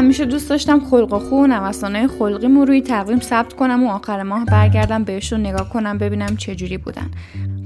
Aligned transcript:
همیشه 0.00 0.24
دوست 0.24 0.50
داشتم 0.50 0.80
خلق 0.80 1.12
و 1.12 1.18
خو 1.18 1.36
و 1.36 1.46
نوسانهای 1.46 2.06
خلقیمو 2.06 2.64
روی 2.64 2.80
تقویم 2.80 3.20
ثبت 3.20 3.52
کنم 3.52 3.84
و 3.84 3.90
آخر 3.90 4.22
ماه 4.22 4.44
برگردم 4.44 5.04
بهشون 5.04 5.40
نگاه 5.40 5.68
کنم 5.68 5.98
ببینم 5.98 6.36
چجوری 6.36 6.78
بودن. 6.78 7.10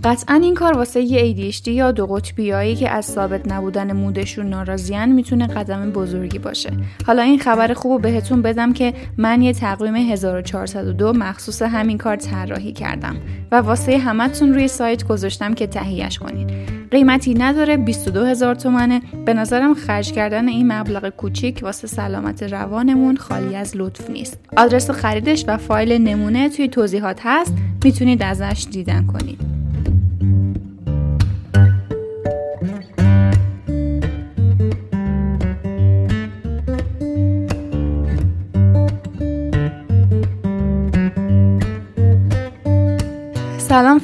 قطعا 0.04 0.34
این 0.34 0.54
کار 0.54 0.76
واسه 0.76 1.00
یه 1.00 1.52
ADHD 1.52 1.68
یا 1.68 1.92
دو 1.92 2.06
قطبیایی 2.06 2.76
که 2.76 2.90
از 2.90 3.04
ثابت 3.04 3.52
نبودن 3.52 3.92
مودشون 3.92 4.46
ناراضیان 4.46 5.08
می‌تونه 5.12 5.46
قدم 5.46 5.90
بزرگی 5.90 6.38
باشه. 6.38 6.70
حالا 7.06 7.22
این 7.22 7.38
خبر 7.38 7.74
خوب 7.74 8.02
بهتون 8.02 8.42
بدم 8.42 8.72
که 8.72 8.94
من 9.16 9.42
یه 9.42 9.52
تقویم 9.52 9.94
1402 9.94 11.12
مخصوص 11.12 11.62
همین 11.62 11.98
کار 11.98 12.16
طراحی 12.16 12.72
کردم 12.72 13.16
و 13.52 13.56
واسه 13.56 13.98
همتون 13.98 14.54
روی 14.54 14.68
سایت 14.68 15.04
گذاشتم 15.04 15.54
که 15.54 15.66
تهیهش 15.66 16.18
کنین. 16.18 16.50
قیمتی 16.90 17.34
نداره 17.34 17.76
22 17.76 18.24
هزار 18.24 18.54
تومنه. 18.54 19.02
به 19.24 19.34
نظرم 19.34 19.74
خرج 19.74 20.12
کردن 20.12 20.48
این 20.48 20.72
مبلغ 20.72 21.08
کوچیک 21.08 21.60
واسه 21.62 21.86
سلامت 21.86 22.42
روانمون 22.42 23.16
خالی 23.16 23.56
از 23.56 23.76
لطف 23.76 24.10
نیست. 24.10 24.40
آدرس 24.56 24.90
خریدش 24.90 25.44
و 25.48 25.56
فایل 25.56 25.92
نمونه 25.92 26.48
توی 26.48 26.68
توضیحات 26.68 27.20
هست. 27.24 27.54
می‌تونید 27.84 28.22
ازش 28.22 28.66
دیدن 28.70 29.06
کنید 29.06 29.53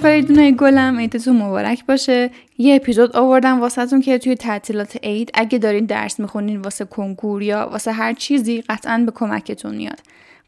فریدون 0.01 0.51
گلم 0.51 0.99
عیدتون 0.99 1.37
مبارک 1.37 1.87
باشه. 1.87 2.31
یه 2.59 2.75
اپیزود 2.75 3.17
آوردم 3.17 3.61
واسهتون 3.61 4.01
که 4.01 4.19
توی 4.19 4.35
تعطیلات 4.35 4.97
عید 5.03 5.31
اگه 5.35 5.59
دارین 5.59 5.85
درس 5.85 6.21
می‌خونین 6.21 6.61
واسه 6.61 6.85
کنکور 6.85 7.43
یا 7.43 7.69
واسه 7.73 7.93
هر 7.93 8.13
چیزی 8.13 8.61
قطعا 8.69 9.03
به 9.07 9.13
کمکتون 9.13 9.75
میاد. 9.75 10.01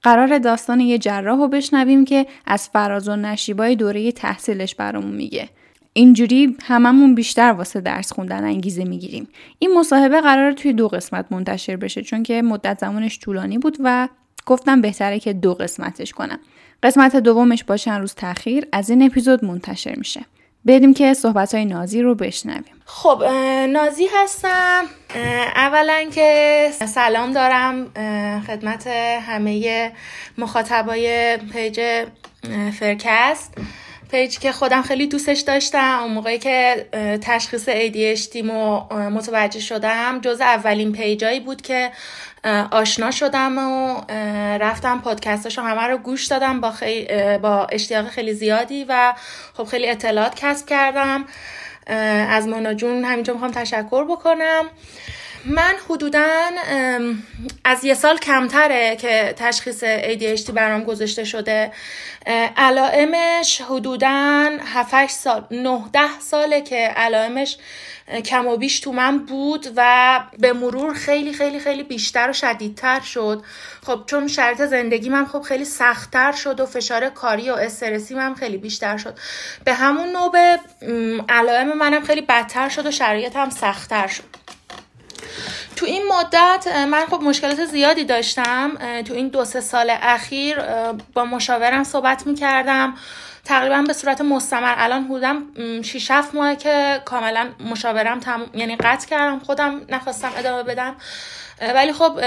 قرار 0.02 0.38
داستان 0.38 0.80
یه 0.80 0.98
جراح 0.98 1.38
رو 1.38 1.48
بشنویم 1.48 2.04
که 2.04 2.26
از 2.46 2.68
فراز 2.68 3.08
و 3.08 3.16
نشیبای 3.16 3.76
دوره 3.76 4.12
تحصیلش 4.12 4.74
برامون 4.74 5.12
میگه. 5.12 5.48
اینجوری 5.92 6.56
هممون 6.62 7.14
بیشتر 7.14 7.52
واسه 7.52 7.80
درس 7.80 8.12
خوندن 8.12 8.44
انگیزه 8.44 8.84
می‌گیریم. 8.84 9.28
این 9.58 9.78
مصاحبه 9.78 10.20
قرار 10.20 10.52
توی 10.52 10.72
دو 10.72 10.88
قسمت 10.88 11.26
منتشر 11.30 11.76
بشه 11.76 12.02
چون 12.02 12.22
که 12.22 12.42
مدت 12.42 12.78
زمانش 12.78 13.18
طولانی 13.18 13.58
بود 13.58 13.76
و 13.80 14.08
گفتم 14.46 14.80
بهتره 14.80 15.18
که 15.20 15.32
دو 15.32 15.54
قسمتش 15.54 16.12
کنم. 16.12 16.38
قسمت 16.82 17.16
دومش 17.16 17.64
با 17.64 17.76
چند 17.76 18.00
روز 18.00 18.14
تاخیر 18.14 18.66
از 18.72 18.90
این 18.90 19.02
اپیزود 19.02 19.44
منتشر 19.44 19.94
میشه. 19.96 20.20
بریم 20.64 20.94
که 20.94 21.14
صحبت 21.14 21.54
های 21.54 21.64
نازی 21.64 22.02
رو 22.02 22.14
بشنویم. 22.14 22.74
خب 22.84 23.22
نازی 23.68 24.08
هستم. 24.14 24.84
اولا 25.56 26.04
که 26.14 26.68
سلام 26.86 27.32
دارم 27.32 27.86
خدمت 28.46 28.86
همه 29.26 29.92
مخاطبای 30.38 31.36
پیج 31.52 32.04
فرکست. 32.78 33.54
پیج 34.10 34.38
که 34.38 34.52
خودم 34.52 34.82
خیلی 34.82 35.06
دوستش 35.06 35.40
داشتم 35.40 35.98
اون 36.02 36.12
موقعی 36.12 36.38
که 36.38 36.86
تشخیص 37.22 37.68
ADHD 37.68 38.36
متوجه 38.92 39.60
شدم 39.60 40.20
جز 40.20 40.40
اولین 40.40 40.92
پیجایی 40.92 41.40
بود 41.40 41.62
که 41.62 41.90
آشنا 42.70 43.10
شدم 43.10 43.58
و 43.58 44.00
رفتم 44.60 45.00
پادکستش 45.00 45.58
همه 45.58 45.82
رو 45.82 45.98
گوش 45.98 46.26
دادم 46.26 46.60
با, 46.60 46.72
با 47.42 47.66
اشتیاق 47.72 48.08
خیلی 48.08 48.34
زیادی 48.34 48.84
و 48.88 49.14
خب 49.54 49.64
خیلی 49.64 49.88
اطلاعات 49.88 50.34
کسب 50.34 50.66
کردم. 50.66 51.24
از 52.30 52.48
مانا 52.48 52.74
جون 52.74 53.04
همینجا 53.04 53.32
می‌خوام 53.32 53.50
تشکر 53.50 54.04
بکنم. 54.04 54.64
من 55.44 55.74
حدودا 55.90 56.50
از 57.64 57.84
یه 57.84 57.94
سال 57.94 58.18
کمتره 58.18 58.96
که 58.96 59.34
تشخیص 59.36 59.84
ADHD 59.84 60.50
برام 60.50 60.84
گذاشته 60.84 61.24
شده. 61.24 61.72
علائمش 62.56 63.60
حدودا 63.60 64.50
7 64.74 65.10
سال 65.10 65.44
19 65.50 66.00
ساله 66.20 66.60
که 66.60 66.76
علائمش 66.76 67.56
کم 68.24 68.46
و 68.46 68.56
بیش 68.56 68.80
تو 68.80 68.92
من 68.92 69.18
بود 69.18 69.66
و 69.76 70.20
به 70.38 70.52
مرور 70.52 70.94
خیلی 70.94 71.32
خیلی 71.32 71.60
خیلی 71.60 71.82
بیشتر 71.82 72.30
و 72.30 72.32
شدیدتر 72.32 73.00
شد. 73.00 73.44
خب 73.86 74.00
چون 74.06 74.28
شرط 74.28 74.62
زندگی 74.62 75.08
من 75.08 75.26
خب 75.26 75.40
خیلی 75.40 75.64
سختتر 75.64 76.32
شد 76.32 76.60
و 76.60 76.66
فشار 76.66 77.08
کاری 77.08 77.50
و 77.50 77.54
استرسی 77.54 78.14
من 78.14 78.34
خیلی 78.34 78.56
بیشتر 78.56 78.96
شد. 78.96 79.18
به 79.64 79.74
همون 79.74 80.08
نوبه 80.08 80.58
علائم 81.28 81.78
منم 81.78 82.04
خیلی 82.04 82.20
بدتر 82.20 82.68
شد 82.68 82.86
و 82.86 82.90
شرایطم 82.90 83.50
سختتر 83.50 84.06
شد. 84.06 84.41
تو 85.82 85.88
این 85.88 86.02
مدت 86.08 86.66
من 86.76 87.06
خب 87.06 87.22
مشکلات 87.22 87.64
زیادی 87.64 88.04
داشتم. 88.04 88.70
تو 89.06 89.14
این 89.14 89.28
دو 89.28 89.44
سه 89.44 89.60
سال 89.60 89.92
اخیر 90.02 90.58
با 91.14 91.24
مشاورم 91.24 91.84
صحبت 91.84 92.26
می‌کردم. 92.26 92.94
تقریبا 93.44 93.82
به 93.82 93.92
صورت 93.92 94.20
مستمر. 94.20 94.74
الان 94.78 95.08
بودم 95.08 95.42
6 95.82 96.10
7 96.10 96.34
ماه 96.34 96.56
که 96.56 97.02
کاملا 97.04 97.48
مشاورم 97.70 98.20
تم... 98.20 98.46
یعنی 98.54 98.76
قطع 98.76 99.08
کردم 99.08 99.38
خودم 99.38 99.80
نخواستم 99.88 100.30
ادامه 100.36 100.62
بدم. 100.62 100.96
ولی 101.60 101.92
خب 101.92 102.20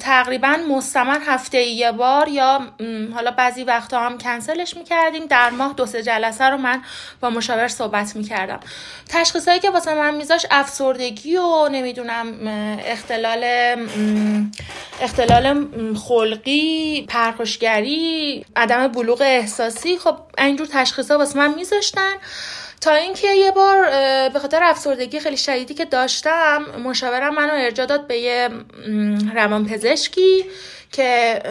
تقریبا 0.00 0.56
مستمر 0.70 1.18
هفته 1.26 1.62
یه 1.62 1.92
بار 1.92 2.28
یا 2.28 2.60
حالا 3.14 3.30
بعضی 3.30 3.64
وقتا 3.64 4.00
هم 4.00 4.18
کنسلش 4.18 4.76
می‌کردیم. 4.76 5.26
در 5.26 5.50
ماه 5.50 5.72
دو 5.72 5.86
سه 5.86 6.02
جلسه 6.02 6.44
رو 6.44 6.56
من 6.56 6.82
با 7.20 7.30
مشاور 7.30 7.68
صحبت 7.68 8.16
می‌کردم. 8.16 8.60
تشخیصهایی 9.08 9.60
که 9.60 9.70
واسه 9.70 9.94
من 9.94 10.14
میذاش 10.14 10.46
افسردگی 10.50 11.36
و 11.36 11.68
نمی‌دونم 11.72 12.34
اختلال 12.84 13.44
اختلال 15.00 15.66
خلقی 15.94 17.06
پرخوشگری 17.08 18.46
عدم 18.56 18.88
بلوغ 18.88 19.20
احساسی. 19.20 19.98
خب 19.98 20.16
اینجور 20.38 20.66
تشخیص 20.66 21.10
واسه 21.10 21.38
من 21.38 21.54
میذاشتن. 21.54 22.14
تا 22.80 22.94
اینکه 22.94 23.28
یه 23.28 23.50
بار 23.50 23.90
به 24.28 24.38
خاطر 24.38 24.62
افسردگی 24.62 25.20
خیلی 25.20 25.36
شدیدی 25.36 25.74
که 25.74 25.84
داشتم 25.84 26.64
مشاورم 26.84 27.34
منو 27.34 27.52
ارجا 27.52 27.86
داد 27.86 28.06
به 28.06 28.18
یه 28.18 28.48
روانپزشکی 29.34 30.44
که 30.92 31.42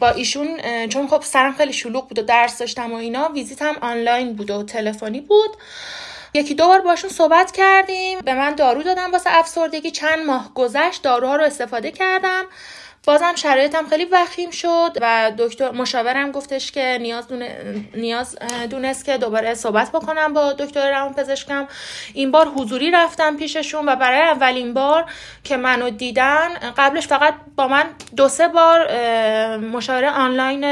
با 0.00 0.08
ایشون 0.08 0.48
چون 0.88 1.08
خب 1.08 1.22
سرم 1.22 1.54
خیلی 1.54 1.72
شلوغ 1.72 2.08
بود 2.08 2.18
و 2.18 2.22
درس 2.22 2.58
داشتم 2.58 2.92
و 2.92 2.96
اینا 2.96 3.28
ویزیتم 3.28 3.76
آنلاین 3.80 4.36
بود 4.36 4.50
و 4.50 4.62
تلفنی 4.62 5.20
بود. 5.20 5.50
یکی 6.34 6.54
دو 6.54 6.66
بار 6.66 6.80
باشون 6.80 7.10
صحبت 7.10 7.52
کردیم 7.52 8.18
به 8.20 8.34
من 8.34 8.54
دارو 8.54 8.82
دادم 8.82 9.12
واسه 9.12 9.30
افسردگی. 9.32 9.90
چند 9.90 10.26
ماه 10.26 10.50
گذشت 10.54 11.02
داروها 11.02 11.36
رو 11.36 11.44
استفاده 11.44 11.90
کردم. 11.90 12.44
بازم 13.06 13.34
شرایطم 13.34 13.86
خیلی 13.88 14.04
وخیم 14.04 14.50
شد 14.50 14.98
و 15.00 15.32
دکتر 15.38 15.70
مشاورم 15.70 16.30
گفتش 16.30 16.72
که 16.72 16.98
نیاز, 17.00 17.28
دونه... 17.28 17.56
نیاز 17.94 18.38
دونست 18.70 19.04
که 19.04 19.18
دوباره 19.18 19.54
صحبت 19.54 19.92
بکنم 19.92 20.32
با 20.32 20.52
دکتر 20.52 20.90
روان 20.90 21.14
پزشکم. 21.14 21.66
این 22.14 22.30
بار 22.30 22.48
حضوری 22.48 22.90
رفتم 22.90 23.36
پیششون 23.36 23.88
و 23.88 23.96
برای 23.96 24.20
اولین 24.20 24.74
بار 24.74 25.04
که 25.44 25.56
منو 25.56 25.90
دیدن 25.90 26.48
قبلش 26.76 27.06
فقط 27.06 27.34
با 27.56 27.68
من 27.68 27.84
دو 28.16 28.28
سه 28.28 28.48
بار 28.48 28.86
مشاوره 29.56 30.10
آنلاین 30.10 30.62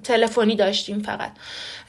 تلفنی 0.00 0.56
داشتیم 0.56 1.02
فقط. 1.02 1.30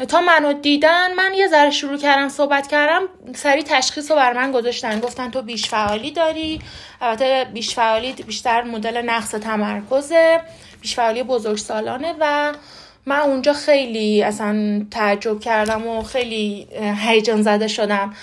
تا 0.08 0.22
منو 0.22 0.54
دیدن 0.54 1.14
من 1.14 1.34
یه 1.34 1.48
ذره 1.48 1.72
شروع 1.72 1.98
کردم 1.98 2.30
صحبت 2.30 2.68
کردم 2.68 3.02
سری 3.36 3.64
تشخیص 3.64 4.12
رو 4.12 4.18
بر 4.18 4.34
من 4.34 4.52
گذاشتن. 4.52 5.00
گفتن 5.00 5.32
تو 5.32 5.42
بیش 5.42 5.70
فعالی 5.70 6.12
داری. 6.12 6.62
البته 7.02 7.48
بیش 7.54 7.76
فعالی 7.76 8.14
بیشتر 8.14 8.62
مدل 8.62 9.02
نقص 9.02 9.32
تمرکزه 9.32 9.75
بیش 10.82 10.96
فعالی 10.96 11.24
بزرگ 11.24 11.58
سالانه 11.58 12.16
و 12.20 12.54
من 13.06 13.20
اونجا 13.20 13.54
خیلی 13.54 14.24
اصلا 14.24 14.86
تعجب 14.92 15.40
کردم 15.40 15.88
و 15.88 16.04
خیلی 16.04 16.68
هیجان 17.06 17.42
زده 17.42 17.68
شدم. 17.68 18.14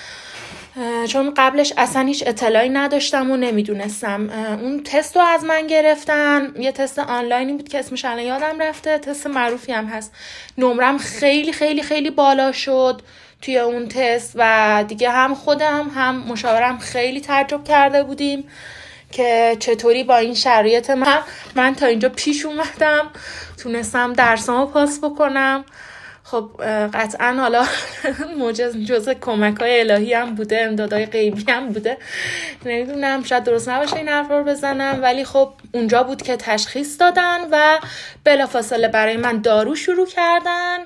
چون 1.09 1.35
قبلش 1.37 1.73
اصلا 1.77 2.03
هیچ 2.03 2.25
اطلاعی 2.27 2.69
نداشتم 2.69 3.31
و 3.31 3.37
نمی‌دونستم. 3.37 4.31
اون 4.63 4.83
تست 4.83 5.17
رو 5.17 5.23
از 5.23 5.45
من 5.45 5.67
گرفتن. 5.67 6.49
یه 6.59 6.73
تست 6.73 6.99
آنلاینی 6.99 7.53
بود 7.53 7.69
که 7.69 7.79
اسمش 7.79 8.05
الان 8.05 8.25
یادم 8.25 8.63
رفته. 8.63 8.99
تست 8.99 9.27
معروفی 9.27 9.73
هم 9.73 9.87
هست. 9.87 10.13
نمرم 10.59 10.99
خیلی 10.99 11.53
خیلی 11.53 11.83
خیلی 11.83 12.11
بالا 12.11 12.53
شد 12.53 13.03
توی 13.43 13.59
اون 13.59 13.89
تست 13.89 14.33
و 14.35 14.85
دیگه 14.89 15.11
هم 15.11 15.35
خودم 15.35 15.91
هم 15.95 16.17
مشاورم 16.17 16.79
خیلی 16.79 17.21
تعجب 17.21 17.65
کرده 17.65 18.03
بودیم. 18.03 18.45
که 19.13 19.57
چطوری 19.61 20.05
با 20.05 20.17
این 20.17 20.35
شرایط 20.35 20.91
من 20.91 21.19
من 21.57 21.75
تا 21.75 21.87
اینجا 21.87 22.09
پیش 22.09 22.47
اومدم. 22.47 23.11
تونستم 23.63 24.13
درسامو 24.13 24.67
پاس 24.67 24.99
بکنم. 25.05 25.65
خب 26.25 26.51
قطعا 26.95 27.33
حالا 27.33 27.67
موجز 28.39 28.77
جز 28.77 29.09
کمک 29.09 29.61
های 29.61 29.81
الهی 29.81 30.15
هم 30.15 30.35
بوده 30.35 30.61
امدادهای 30.61 31.07
غیبی 31.07 31.45
هم 31.49 31.69
بوده. 31.69 31.99
نمی‌دونم 32.65 33.23
شاید 33.23 33.45
درست 33.45 33.69
نباشه 33.69 33.97
این 33.97 34.09
حرف 34.09 34.31
رو 34.31 34.45
بزنم. 34.45 34.99
ولی 35.03 35.25
خب 35.25 35.53
اونجا 35.73 36.03
بود 36.03 36.23
که 36.23 36.37
تشخیص 36.37 37.01
دادن 37.01 37.39
و 37.53 37.79
بلافاصله 38.25 38.89
برای 38.89 39.17
من 39.17 39.41
دارو 39.41 39.75
شروع 39.75 40.07
کردن. 40.07 40.79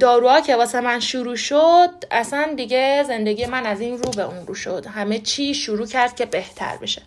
داروها 0.00 0.40
که 0.40 0.56
واسه 0.56 0.80
من 0.80 1.00
شروع 1.00 1.36
شد 1.36 1.90
اصلا 2.10 2.52
دیگه 2.56 3.04
زندگی 3.08 3.46
من 3.46 3.66
از 3.66 3.80
این 3.80 3.98
رو 3.98 4.10
به 4.10 4.22
اون 4.22 4.46
رو 4.46 4.54
شد. 4.54 4.86
همه 4.86 5.18
چی 5.18 5.54
شروع 5.54 5.86
کرد 5.86 6.16
که 6.16 6.26
بهتر 6.26 6.76
بشه. 6.76 7.02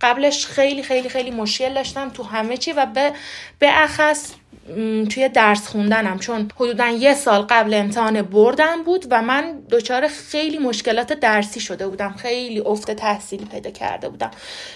قبلش 0.00 0.46
خیلی 0.46 0.82
خیلی 0.82 1.08
خیلی 1.08 1.30
مشکل 1.30 1.74
داشتم 1.74 2.10
تو 2.10 2.22
همه 2.22 2.56
چی 2.56 2.72
و 2.72 2.86
به 2.86 3.12
به 3.58 3.68
اخص 3.82 4.32
توی 5.10 5.28
درس 5.28 5.68
خوندنم 5.68 6.18
چون 6.18 6.50
حدودا 6.56 6.88
یه 6.88 7.14
سال 7.14 7.42
قبل 7.42 7.74
امتحان 7.74 8.22
بردم 8.22 8.82
بود 8.82 9.06
و 9.10 9.22
من 9.22 9.62
دچار 9.70 10.08
خیلی 10.08 10.58
مشکلات 10.58 11.12
درسی 11.12 11.60
شده 11.60 11.88
بودم. 11.88 12.14
خیلی 12.18 12.60
افت 12.60 12.90
تحصیلی 12.90 13.44
پیدا 13.44 13.70
کرده 13.70 14.08
بودم. 14.08 14.30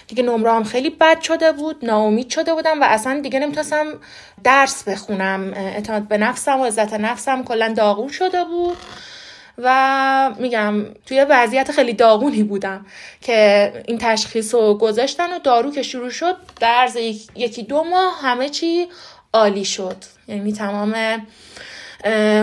دیگه 0.07 0.23
نمره 0.23 0.51
هم 0.51 0.63
خیلی 0.63 0.89
بد 0.89 1.21
شده 1.21 1.51
بود 1.51 1.85
ناامید 1.85 2.29
شده 2.29 2.53
بودم 2.53 2.81
و 2.81 2.83
اصلا 2.83 3.19
دیگه 3.19 3.39
نمی‌تونستم 3.39 3.85
درس 4.43 4.83
بخونم. 4.83 5.53
اعتماد 5.55 6.07
به 6.07 6.17
نفسم 6.17 6.59
و 6.59 6.65
عزت 6.65 6.93
نفسم 6.93 7.43
کلا 7.43 7.73
داغون 7.77 8.07
شده 8.07 8.43
بود 8.43 8.77
و 9.57 10.31
میگم 10.39 10.85
توی 11.05 11.25
وضعیت 11.29 11.71
خیلی 11.71 11.93
داغونی 11.93 12.43
بودم 12.43 12.85
که 13.21 13.71
این 13.87 13.97
تشخیص 13.97 14.55
رو 14.55 14.77
گذاشتن 14.77 15.33
و 15.33 15.39
دارو 15.39 15.71
که 15.71 15.83
شروع 15.83 16.09
شد 16.09 16.35
در 16.59 16.89
یکی 17.35 17.63
دو 17.63 17.83
ماه 17.83 18.19
همه 18.21 18.49
چی 18.49 18.87
عالی 19.35 19.65
شد. 19.65 19.97
یعنی 20.27 20.53
تمام 20.53 20.95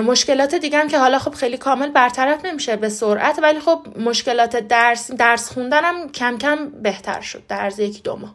مشکلات 0.06 0.54
دیگه 0.54 0.78
هم 0.78 0.88
که 0.88 0.98
حالا 0.98 1.18
خب 1.18 1.34
خیلی 1.34 1.56
کامل 1.56 1.88
برطرف 1.88 2.44
نمیشه 2.44 2.76
به 2.76 2.88
سرعت 2.88 3.38
ولی 3.42 3.60
خب 3.60 3.86
مشکلات 3.98 4.56
درس 4.56 5.10
درس 5.10 5.50
خوندنم 5.50 6.08
کم 6.08 6.38
کم 6.38 6.68
بهتر 6.82 7.20
شد 7.20 7.42
در 7.48 7.60
عرض 7.60 7.78
یکی 7.78 8.00
دو 8.02 8.16
ماه. 8.16 8.34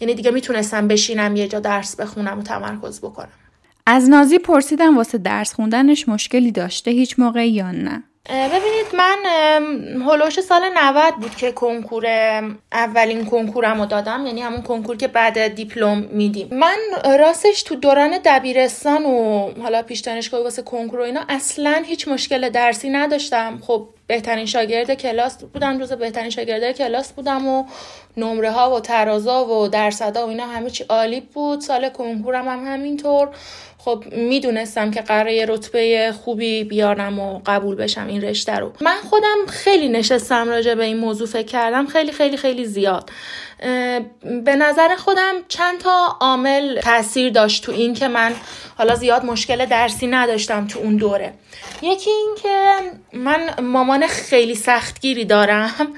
یعنی 0.00 0.14
دیگه 0.14 0.30
می‌تونستم 0.30 0.88
بشینم 0.88 1.36
یه 1.36 1.48
جا 1.48 1.60
درس 1.60 1.96
بخونم 1.96 2.38
و 2.38 2.42
تمرکز 2.42 3.00
بکنم. 3.00 3.28
از 3.86 4.10
نازی 4.10 4.38
پرسیدم 4.38 4.96
واسه 4.96 5.18
درس 5.18 5.54
خوندنش 5.54 6.08
مشکلی 6.08 6.52
داشته 6.52 6.90
هیچ 6.90 7.18
موقع 7.18 7.48
یا 7.48 7.70
نه؟ 7.70 8.02
ببینید 8.30 8.86
من 8.94 9.16
هلوش 10.06 10.40
سال 10.40 10.62
90 10.74 11.14
بود 11.14 11.36
که 11.36 11.52
کنکور 11.52 12.06
اولین 12.72 13.24
کنکورم 13.26 13.80
رو 13.80 13.86
دادم. 13.86 14.26
یعنی 14.26 14.40
همون 14.40 14.62
کنکور 14.62 14.96
که 14.96 15.08
بعد 15.08 15.48
دیپلم 15.48 15.98
میدیم. 15.98 16.48
من 16.52 16.76
راستش 17.18 17.62
تو 17.62 17.74
دوران 17.74 18.18
دبیرستان 18.24 19.04
و 19.04 19.50
حالا 19.62 19.82
پیش 19.82 20.00
دانشگاه 20.00 20.42
واسه 20.42 20.62
کنکور 20.62 21.00
و 21.00 21.02
اینا 21.02 21.20
اصلا 21.28 21.82
هیچ 21.86 22.08
مشکل 22.08 22.48
درسی 22.48 22.90
نداشتم. 22.90 23.58
خب 23.66 23.88
بهترین 24.06 24.46
شاگرد 24.46 24.94
کلاس 24.94 25.44
بودم 25.44 25.78
روز 25.78 25.92
بهترین 25.92 26.30
شاگرد 26.30 26.72
کلاس 26.72 27.12
بودم 27.12 27.48
و 27.48 27.64
نمره 28.16 28.50
ها 28.50 28.74
و 28.74 28.80
ترازا 28.80 29.44
و 29.44 29.68
درصدا 29.68 30.26
و 30.26 30.30
اینا 30.30 30.46
همه 30.46 30.70
چی 30.70 30.84
عالی 30.84 31.20
بود. 31.20 31.60
سال 31.60 31.88
کنکورم 31.88 32.48
هم 32.48 32.72
همینطور. 32.72 33.28
خب 33.84 34.04
می‌دونستم 34.12 34.90
که 34.90 35.00
قراره 35.00 35.46
رتبه 35.48 36.14
خوبی 36.24 36.64
بیارم 36.64 37.18
و 37.18 37.40
قبول 37.46 37.76
بشم 37.76 38.06
این 38.06 38.22
رشته 38.22 38.56
رو. 38.56 38.72
من 38.80 38.96
خودم 39.10 39.46
خیلی 39.48 39.88
نشستم 39.88 40.48
راجع 40.48 40.74
به 40.74 40.84
این 40.84 40.96
موضوع 40.96 41.26
فکر 41.26 41.46
کردم 41.46 41.86
خیلی 41.86 42.12
خیلی 42.12 42.36
خیلی 42.36 42.64
زیاد. 42.64 43.10
به 44.44 44.56
نظر 44.56 44.96
خودم 44.96 45.34
چند 45.48 45.78
تا 45.78 46.16
عامل 46.20 46.80
تاثیر 46.80 47.30
داشت 47.30 47.64
تو 47.64 47.72
این 47.72 47.94
که 47.94 48.08
من 48.08 48.34
حالا 48.78 48.94
زیاد 48.94 49.24
مشکل 49.24 49.66
درسی 49.66 50.06
نداشتم 50.06 50.66
تو 50.66 50.78
اون 50.78 50.96
دوره. 50.96 51.32
یکی 51.82 52.10
این 52.10 52.34
که 52.42 52.76
من 53.12 53.60
مامان 53.62 54.06
خیلی 54.06 54.54
سختگیری 54.54 55.24
دارم. 55.24 55.94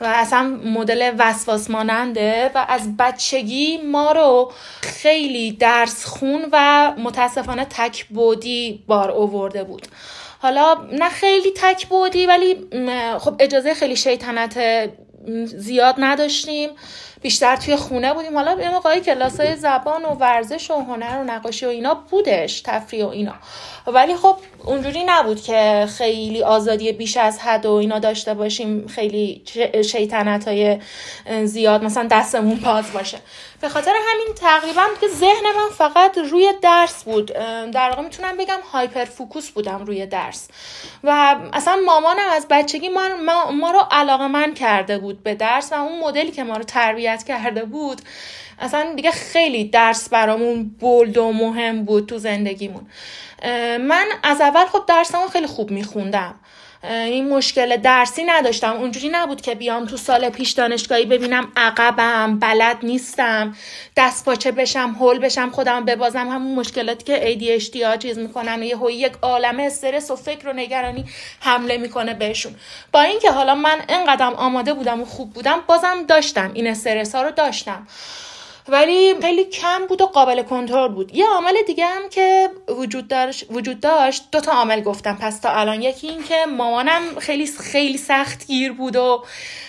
و 0.00 0.04
اصلا 0.04 0.42
مدل 0.64 1.14
وسواس 1.18 1.70
ماننده 1.70 2.50
و 2.54 2.66
از 2.68 2.96
بچگی 2.96 3.76
ما 3.76 4.12
رو 4.12 4.52
خیلی 4.80 5.52
درس 5.52 6.04
خون 6.04 6.48
و 6.52 6.92
متاسفانه 6.98 7.64
تک 7.64 8.06
بودی 8.06 8.84
بار 8.86 9.10
اوورده 9.10 9.64
بود. 9.64 9.86
حالا 10.38 10.74
نه 10.92 11.08
خیلی 11.08 11.50
تک 11.56 11.86
بودی 11.86 12.26
ولی 12.26 12.56
خب 13.18 13.36
اجازه 13.38 13.74
خیلی 13.74 13.96
شیطنت 13.96 14.58
زیاد 15.44 15.94
نداشتیم. 15.98 16.70
بیشتر 17.24 17.56
توی 17.56 17.76
خونه 17.76 18.14
بودیم. 18.14 18.34
حالا 18.34 18.62
یه 18.62 18.70
موقعی 18.70 19.00
کلاس 19.00 19.40
های 19.40 19.56
زبان 19.56 20.04
و 20.04 20.08
ورزش 20.08 20.70
و 20.70 20.74
هنر 20.74 21.18
و 21.20 21.24
نقاشی 21.24 21.66
و 21.66 21.68
اینا 21.68 21.94
بودش 21.94 22.60
تفریح 22.60 23.04
و 23.04 23.08
اینا. 23.08 23.34
ولی 23.86 24.16
خب 24.16 24.36
اونجوری 24.64 25.04
نبود 25.06 25.42
که 25.42 25.86
خیلی 25.98 26.42
آزادی 26.42 26.92
بیش 26.92 27.16
از 27.16 27.38
حد 27.38 27.66
و 27.66 27.72
اینا 27.72 27.98
داشته 27.98 28.34
باشیم 28.34 28.86
خیلی 28.86 29.42
شیطنت 29.90 30.48
های 30.48 30.78
زیاد 31.44 31.84
مثلا 31.84 32.08
دستمون 32.10 32.56
باز 32.56 32.92
باشه. 32.92 33.18
به 33.60 33.68
خاطر 33.68 33.92
همین 34.08 34.34
تقریبا 34.34 34.82
که 35.00 35.08
ذهن 35.08 35.46
من 35.56 35.68
فقط 35.78 36.18
روی 36.18 36.52
درس 36.62 37.04
بود. 37.04 37.32
در 37.72 37.90
واقع 37.90 38.02
می‌تونم 38.02 38.36
بگم 38.36 38.58
هایپر 38.72 39.04
فوکوس 39.04 39.50
بودم 39.50 39.84
روی 39.84 40.06
درس. 40.06 40.48
و 41.04 41.36
اصلا 41.52 41.76
مامانم 41.86 42.28
از 42.32 42.46
بچگی 42.50 42.88
ما, 42.88 43.08
ما, 43.26 43.50
ما 43.50 43.70
رو 43.70 43.80
علاقه 43.90 44.26
من 44.26 44.54
کرده 44.54 44.98
بود 44.98 45.22
به 45.22 45.34
درس 45.34 45.72
و 45.72 45.74
اون 45.74 46.00
مدلی 46.00 46.30
که 46.30 46.44
ما 46.44 46.56
رو 46.56 46.62
تربیت 46.62 47.13
کرده 47.22 47.64
بود 47.64 48.00
اصلا 48.58 48.92
دیگه 48.96 49.10
خیلی 49.10 49.64
درس 49.64 50.08
برامون 50.08 50.76
بولد 50.80 51.18
و 51.18 51.32
مهم 51.32 51.84
بود 51.84 52.06
تو 52.06 52.18
زندگیمون. 52.18 52.86
من 53.80 54.06
از 54.22 54.40
اول 54.40 54.64
خب 54.64 54.84
درسمو 54.88 55.28
خیلی 55.28 55.46
خوب 55.46 55.70
میخوندم. 55.70 56.34
این 56.88 57.28
مشکل 57.28 57.76
درسی 57.76 58.24
نداشتم. 58.24 58.72
اونجوری 58.72 59.08
نبود 59.08 59.40
که 59.40 59.54
بیام 59.54 59.86
تو 59.86 59.96
سال 59.96 60.30
پیش 60.30 60.50
دانشگاهی 60.50 61.04
ببینم 61.04 61.52
عقبم 61.56 62.38
بلد 62.38 62.76
نیستم 62.82 63.56
دست 63.96 64.24
پاچه 64.24 64.52
بشم 64.52 64.96
هول 65.00 65.18
بشم 65.18 65.50
خودم 65.50 65.84
ببازم. 65.84 66.28
همون 66.28 66.54
مشکلاتی 66.54 67.04
که 67.04 67.36
ADHD 67.60 67.76
ها 67.76 67.96
چیز 67.96 68.18
می‌کنن 68.18 68.62
و 68.62 68.64
یه 68.64 68.76
یک 69.06 69.12
عالم 69.22 69.60
استرس 69.60 70.10
و 70.10 70.16
فکر 70.16 70.48
و 70.48 70.52
نگرانی 70.52 71.04
حمله 71.40 71.76
می‌کنه 71.76 72.14
بهشون. 72.14 72.54
با 72.92 73.00
اینکه 73.00 73.30
حالا 73.30 73.54
من 73.54 73.80
انقدرم 73.88 74.34
آماده 74.34 74.74
بودم 74.74 75.02
و 75.02 75.04
خوب 75.04 75.32
بودم 75.32 75.60
بازم 75.66 76.04
داشتم. 76.08 76.50
این 76.54 76.66
استرس 76.66 77.14
ها 77.14 77.22
رو 77.22 77.30
داشتم. 77.30 77.86
ولی 78.68 79.14
خیلی 79.20 79.44
کم 79.44 79.86
بود 79.86 80.02
و 80.02 80.06
قابل 80.06 80.42
کنترل 80.42 80.88
بود. 80.88 81.16
یه 81.16 81.26
عامل 81.26 81.54
دیگه 81.66 81.86
هم 81.86 82.08
که 82.08 82.50
وجود 82.68 83.08
داشت 83.08 83.46
وجود 83.50 83.80
داشت 83.80 84.24
دو 84.32 84.40
تا 84.40 84.52
عامل 84.52 84.80
گفتم. 84.80 85.18
پس 85.20 85.40
تا 85.40 85.50
الان 85.50 85.82
یکی 85.82 86.08
این 86.08 86.22
که 86.22 86.46
مامانم 86.46 87.02
خیلی 87.18 87.46
خیلی 87.46 87.98
سخت 87.98 88.46
گیر 88.46 88.72
بود 88.72 88.96
و 88.96 89.24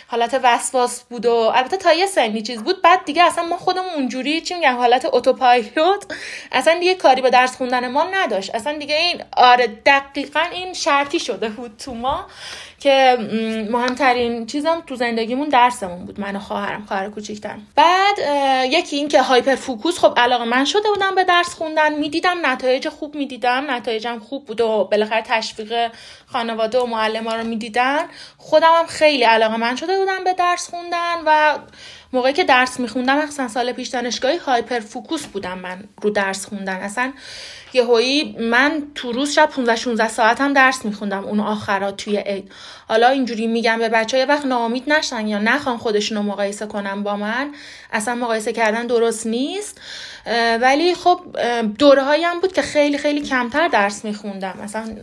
حالت 0.07 0.40
وسواس 0.44 1.04
بود 1.04 1.25
و 1.25 1.34
البته 1.34 1.78
تا 1.78 1.94
یه 1.94 2.06
سنی 2.06 2.42
چیز 2.42 2.63
بود 2.63 2.81
بعد 2.81 3.06
دیگه 3.06 3.24
اصلا 3.24 3.44
ما 3.44 3.57
خودمون 3.57 3.90
اونجوری 3.96 4.42
چی 4.42 4.54
میگن 4.54 4.75
حالت 4.75 5.07
اتوپایلوت 5.13 6.06
اصلا 6.52 6.80
دیگه 6.80 6.96
کاری 6.96 7.22
به 7.22 7.30
درس 7.30 7.56
خوندن 7.56 7.92
ما 7.92 8.04
نداشت. 8.04 8.56
اصلا 8.56 8.78
دیگه 8.78 8.96
این 8.96 9.24
آره 9.38 9.68
دقیقا 9.86 10.39
این 10.51 10.74
شرطی 10.74 11.20
شده 11.20 11.50
بود 11.50 11.77
تو 11.77 11.94
ما 11.94 12.25
که 12.80 13.18
مهمترین 13.72 14.46
چیزم 14.46 14.84
تو 14.88 14.96
زندگیمون 14.96 15.50
درسمون 15.50 16.06
بود 16.06 16.20
من 16.20 16.36
و 16.36 16.39
خواهرم 16.39 16.86
خواهر 16.88 17.10
کوچیکترم. 17.10 17.68
بعد 17.75 18.20
یکی 18.65 18.96
این 18.96 19.08
که 19.08 19.22
هایپر 19.22 19.56
فوکوس 19.56 20.00
خب 20.00 20.13
علاقه 20.18 20.44
من 20.44 20.65
شده 20.65 20.89
بودم 20.89 21.15
به 21.15 21.24
درس 21.24 21.53
خوندن 21.53 21.94
می‌دیدم 21.94 22.46
نتایج 22.46 22.89
خوب 22.89 23.15
می‌دیدم 23.15 23.72
نتایجم 23.72 24.20
خوب 24.20 24.46
بود 24.46 24.62
و 24.62 24.88
بالاخره 24.91 25.22
تشویق 25.22 25.91
خانواده 26.25 26.80
و 26.80 26.86
معلم 26.86 27.27
ها 27.27 27.36
رو 27.36 27.44
می‌دیدن. 27.44 28.06
خودم 28.38 28.72
هم 28.80 28.86
خیلی 28.86 29.24
علاقه 29.24 29.58
من 29.58 29.75
شده 29.75 29.95
بودم 29.98 30.24
به 30.24 30.34
درس 30.34 30.70
خوندن 30.70 31.16
و 31.25 31.60
موقعی 32.14 32.34
که 32.34 32.44
درس 32.44 32.80
میخوندم 32.80 33.18
مثلا 33.18 33.48
سال 33.48 33.72
پیش 33.72 33.88
دانشگاهی 33.88 34.38
هایپر 34.38 34.80
فوکوس 34.80 35.25
بودم 35.25 35.60
من 35.60 35.84
رو 36.02 36.10
درس 36.10 36.46
خوندن. 36.46 36.75
اصلا 36.75 37.14
یهویی 37.74 38.36
من 38.40 38.84
تو 38.96 39.12
روز 39.12 39.34
شب 39.34 39.50
15 39.50 39.75
16 39.75 40.08
ساعت 40.08 40.42
هم 40.42 40.54
درس 40.54 40.86
میخوندم 40.86 41.24
اون 41.24 41.40
آخرات 41.40 41.98
توی 41.98 42.18
عید. 42.18 42.52
حالا 42.88 43.08
اینجوری 43.08 43.48
میگم 43.48 43.80
به 43.80 43.90
بچه 43.90 44.18
یه 44.18 44.25
وقت 44.25 44.46
ناامید 44.46 44.84
نشن 44.88 45.28
یا 45.28 45.40
نخوان 45.40 45.78
خودشون 45.78 46.18
رو 46.18 46.24
مقایسه 46.24 46.66
کنم 46.66 47.04
با 47.04 47.16
من. 47.16 47.52
اصلا 47.92 48.16
مقایسه 48.16 48.54
کردن 48.54 48.88
درست 48.88 49.28
نیست. 49.28 49.82
ولی 50.62 50.96
خب 50.96 51.22
دوره 51.79 52.03
هم 52.03 52.39
بود 52.39 52.53
که 52.53 52.62
خیلی 52.62 52.98
خیلی 52.98 53.22
کمتر 53.22 53.67
درس 53.67 54.05
میخوندم. 54.05 54.53
مثلا 54.63 54.96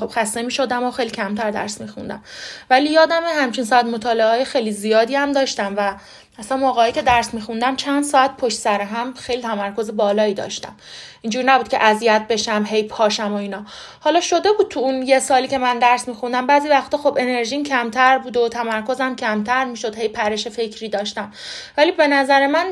خب 0.00 0.06
خسته 0.06 0.42
می‌شدم 0.42 0.84
و 0.84 0.90
خیلی 0.90 1.10
کمتر 1.10 1.50
درس 1.50 1.80
میخوندم. 1.80 2.22
ولی 2.70 2.88
یادم 2.88 3.22
همچین 3.26 3.64
ساعت 3.64 3.84
مطالعه 3.84 4.26
های 4.26 4.44
خیلی 4.44 4.72
زیادی 4.72 5.14
هم 5.14 5.32
داشتم 5.32 5.74
و 5.76 5.94
اصلا 6.42 6.56
موقعی 6.56 6.92
که 6.92 7.02
درس 7.02 7.34
میخوندم 7.34 7.76
چند 7.76 8.04
ساعت 8.04 8.36
پشت 8.36 8.58
سر 8.58 8.80
هم 8.80 9.14
خیلی 9.14 9.42
تمرکز 9.42 9.96
بالایی 9.96 10.34
داشتم. 10.34 10.76
اینجوری 11.20 11.46
نبود 11.46 11.68
که 11.68 11.84
اذیت 11.84 12.26
بشم 12.28 12.64
هی 12.68 12.82
پاشم 12.82 13.32
و 13.32 13.36
اینا. 13.36 13.64
حالا 14.00 14.20
شده 14.20 14.48
بود 14.58 14.68
تو 14.68 14.80
اون 14.80 15.02
یه 15.02 15.18
سالی 15.18 15.48
که 15.48 15.58
من 15.58 15.78
درس 15.78 16.08
میخوندم 16.08 16.46
بعضی 16.46 16.68
وقتا 16.68 16.98
خب 16.98 17.16
انرژیم 17.20 17.62
کمتر 17.62 18.18
بود 18.18 18.36
و 18.36 18.48
تمرکزم 18.48 19.16
کمتر 19.16 19.64
می‌شد 19.64 19.94
هی 19.94 20.08
پرش 20.08 20.48
فکری 20.48 20.88
داشتم. 20.88 21.32
ولی 21.76 21.92
به 21.92 22.06
نظر 22.06 22.46
من 22.46 22.66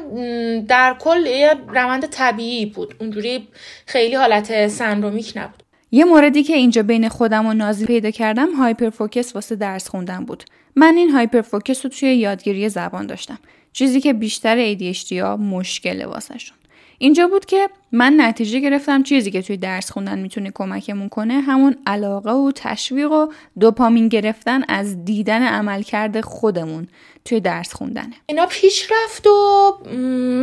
در 0.68 0.96
کل 1.00 1.26
یه 1.26 1.54
روند 1.68 2.06
طبیعی 2.06 2.66
بود. 2.66 2.94
اونجوری 3.00 3.48
خیلی 3.86 4.14
حالت 4.14 4.68
سندرومیک 4.68 5.32
نبود. 5.36 5.62
یه 5.90 6.04
موردی 6.04 6.42
که 6.42 6.54
اینجا 6.54 6.82
بین 6.82 7.08
خودم 7.08 7.46
و 7.46 7.52
نازی 7.52 7.86
پیدا 7.86 8.10
کردم 8.10 8.52
hyperfocus 8.52 9.34
واسه 9.34 9.56
درس 9.56 9.88
خوندن 9.88 10.24
بود. 10.24 10.44
من 10.76 10.94
این 10.96 11.10
hyperfocus 11.10 11.84
رو 11.84 11.90
توی 11.90 12.14
یادگیری 12.14 12.68
زبان 12.68 13.06
داشتم. 13.06 13.38
چیزی 13.72 14.00
که 14.00 14.12
بیشتر 14.12 14.74
ADHD 14.74 15.12
ها 15.12 15.36
مشکل 15.36 16.04
واسهشون. 16.04 16.59
اینجا 16.98 17.28
بود 17.28 17.46
که 17.46 17.68
من 17.92 18.14
نتیجه 18.20 18.60
گرفتم 18.60 19.02
چیزی 19.02 19.30
که 19.30 19.42
توی 19.42 19.56
درس 19.56 19.90
خوندن 19.90 20.18
می‌تونه 20.18 20.50
کمکمون 20.54 21.08
کنه 21.08 21.34
همون 21.40 21.76
علاقه 21.86 22.30
و 22.30 22.52
تشویق 22.54 23.12
و 23.12 23.26
دوپامین 23.60 24.08
گرفتن 24.08 24.62
از 24.68 25.04
دیدن 25.04 25.42
عملکرد 25.42 26.20
خودمون 26.20 26.88
توی 27.24 27.40
درس 27.40 27.74
خوندنه. 27.74 28.12
اینا 28.26 28.46
پیش 28.46 28.88
رفت 28.92 29.26
و 29.26 29.78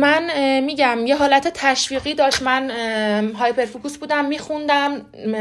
من 0.00 0.60
میگم 0.60 1.06
یه 1.06 1.16
حالت 1.16 1.48
تشویقی 1.54 2.14
داشت. 2.14 2.42
من 2.42 2.70
هایپر 3.32 3.64
فوکوس 3.64 3.98
بودم 3.98 4.24
میخوندم 4.24 5.00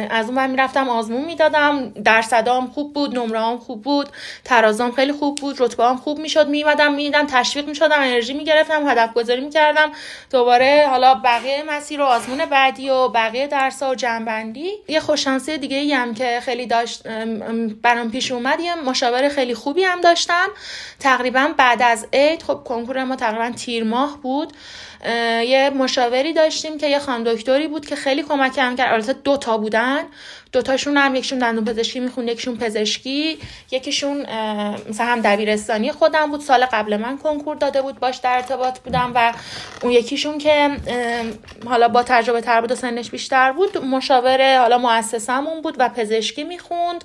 از 0.09 0.29
اون 0.29 0.49
می‌رفتم 0.49 0.89
آزمون 0.89 1.25
می‌دادم. 1.25 1.89
درصدام 1.89 2.67
خوب 2.67 2.93
بود 2.93 3.19
نمره 3.19 3.57
خوب 3.57 3.81
بود 3.81 4.09
ترازام 4.43 4.91
خیلی 4.91 5.11
خوب 5.11 5.37
بود 5.37 5.61
رتبه 5.61 5.83
هم 5.83 5.97
خوب 5.97 6.19
می‌شد 6.19 6.49
میمدم 6.49 6.93
میدم 6.93 7.25
تشویق 7.25 7.67
می‌شدم 7.67 7.99
انرژی 7.99 8.33
می‌گرفتم 8.33 8.89
هدف 8.89 9.13
گذاری 9.13 9.41
می‌کردم. 9.41 9.91
دوباره 10.31 10.76
حالا 10.85 11.13
بقیه 11.13 11.63
مسیر 11.67 12.01
و 12.01 12.03
آزمون 12.03 12.45
بعدی 12.45 12.89
و 12.89 13.07
بقیه 13.07 13.47
درس 13.47 13.83
و 13.83 13.95
جنبندی. 13.95 14.71
یه 14.87 14.99
خوششانسی 14.99 15.57
دیگه 15.57 15.77
ای 15.77 15.93
هم 15.93 16.13
که 16.13 16.39
خیلی 16.43 16.65
داشت 16.65 17.07
برام 17.81 18.11
پیش 18.11 18.31
اومد 18.31 18.59
یه 18.59 18.75
مشاور 18.75 19.29
خیلی 19.29 19.55
خوبی 19.55 19.83
هم 19.83 20.01
داشتم. 20.01 20.47
تقریبا 20.99 21.53
بعد 21.57 21.81
از 21.81 22.07
عید 22.13 22.43
خب 22.43 22.61
کنکور 22.65 23.03
ما 23.03 23.15
تقریبا 23.15 23.51
تیر 23.51 23.83
ماه 23.83 24.17
بود. 24.21 24.53
یه 25.05 25.69
مشاوری 25.69 26.33
داشتیم 26.33 26.77
که 26.77 26.87
یه 26.87 26.99
خانم 26.99 27.23
دکتری 27.23 27.67
بود 27.67 27.85
که 27.85 27.95
خیلی 27.95 28.23
کمکم 28.23 28.75
کرد. 28.75 28.93
البته 28.93 29.13
دو 29.13 29.37
تا 29.37 29.57
بودن. 29.57 30.03
دوتاشون 30.51 30.97
هم 30.97 31.15
یکیشون 31.15 31.39
دندون 31.39 31.65
پزشکی 31.65 31.99
می‌خوند 31.99 32.29
یکیشون 32.29 32.57
پزشکی. 32.57 33.39
یکیشون 33.71 34.21
مثلا 34.89 35.05
هم 35.05 35.21
دبیرستانی 35.21 35.91
خودم 35.91 36.31
بود. 36.31 36.41
سال 36.41 36.65
قبل 36.65 36.97
من 36.97 37.17
کنکور 37.17 37.55
داده 37.55 37.81
بود 37.81 37.99
باش 37.99 38.17
در 38.17 38.35
ارتباط 38.35 38.79
بودم 38.79 39.11
و 39.15 39.33
اون 39.83 39.91
یکیشون 39.91 40.37
که 40.37 40.77
حالا 41.65 41.87
با 41.87 42.03
تجربه 42.03 42.41
تر 42.41 42.61
بود 42.61 42.71
و 42.71 42.75
سنش 42.75 43.09
بیشتر 43.09 43.51
بود 43.51 43.77
مشاور 43.77 44.59
حالا 44.59 44.77
مؤسسمون 44.77 45.61
بود 45.61 45.75
و 45.77 45.89
پزشکی 45.89 46.43
می‌خوند. 46.43 47.03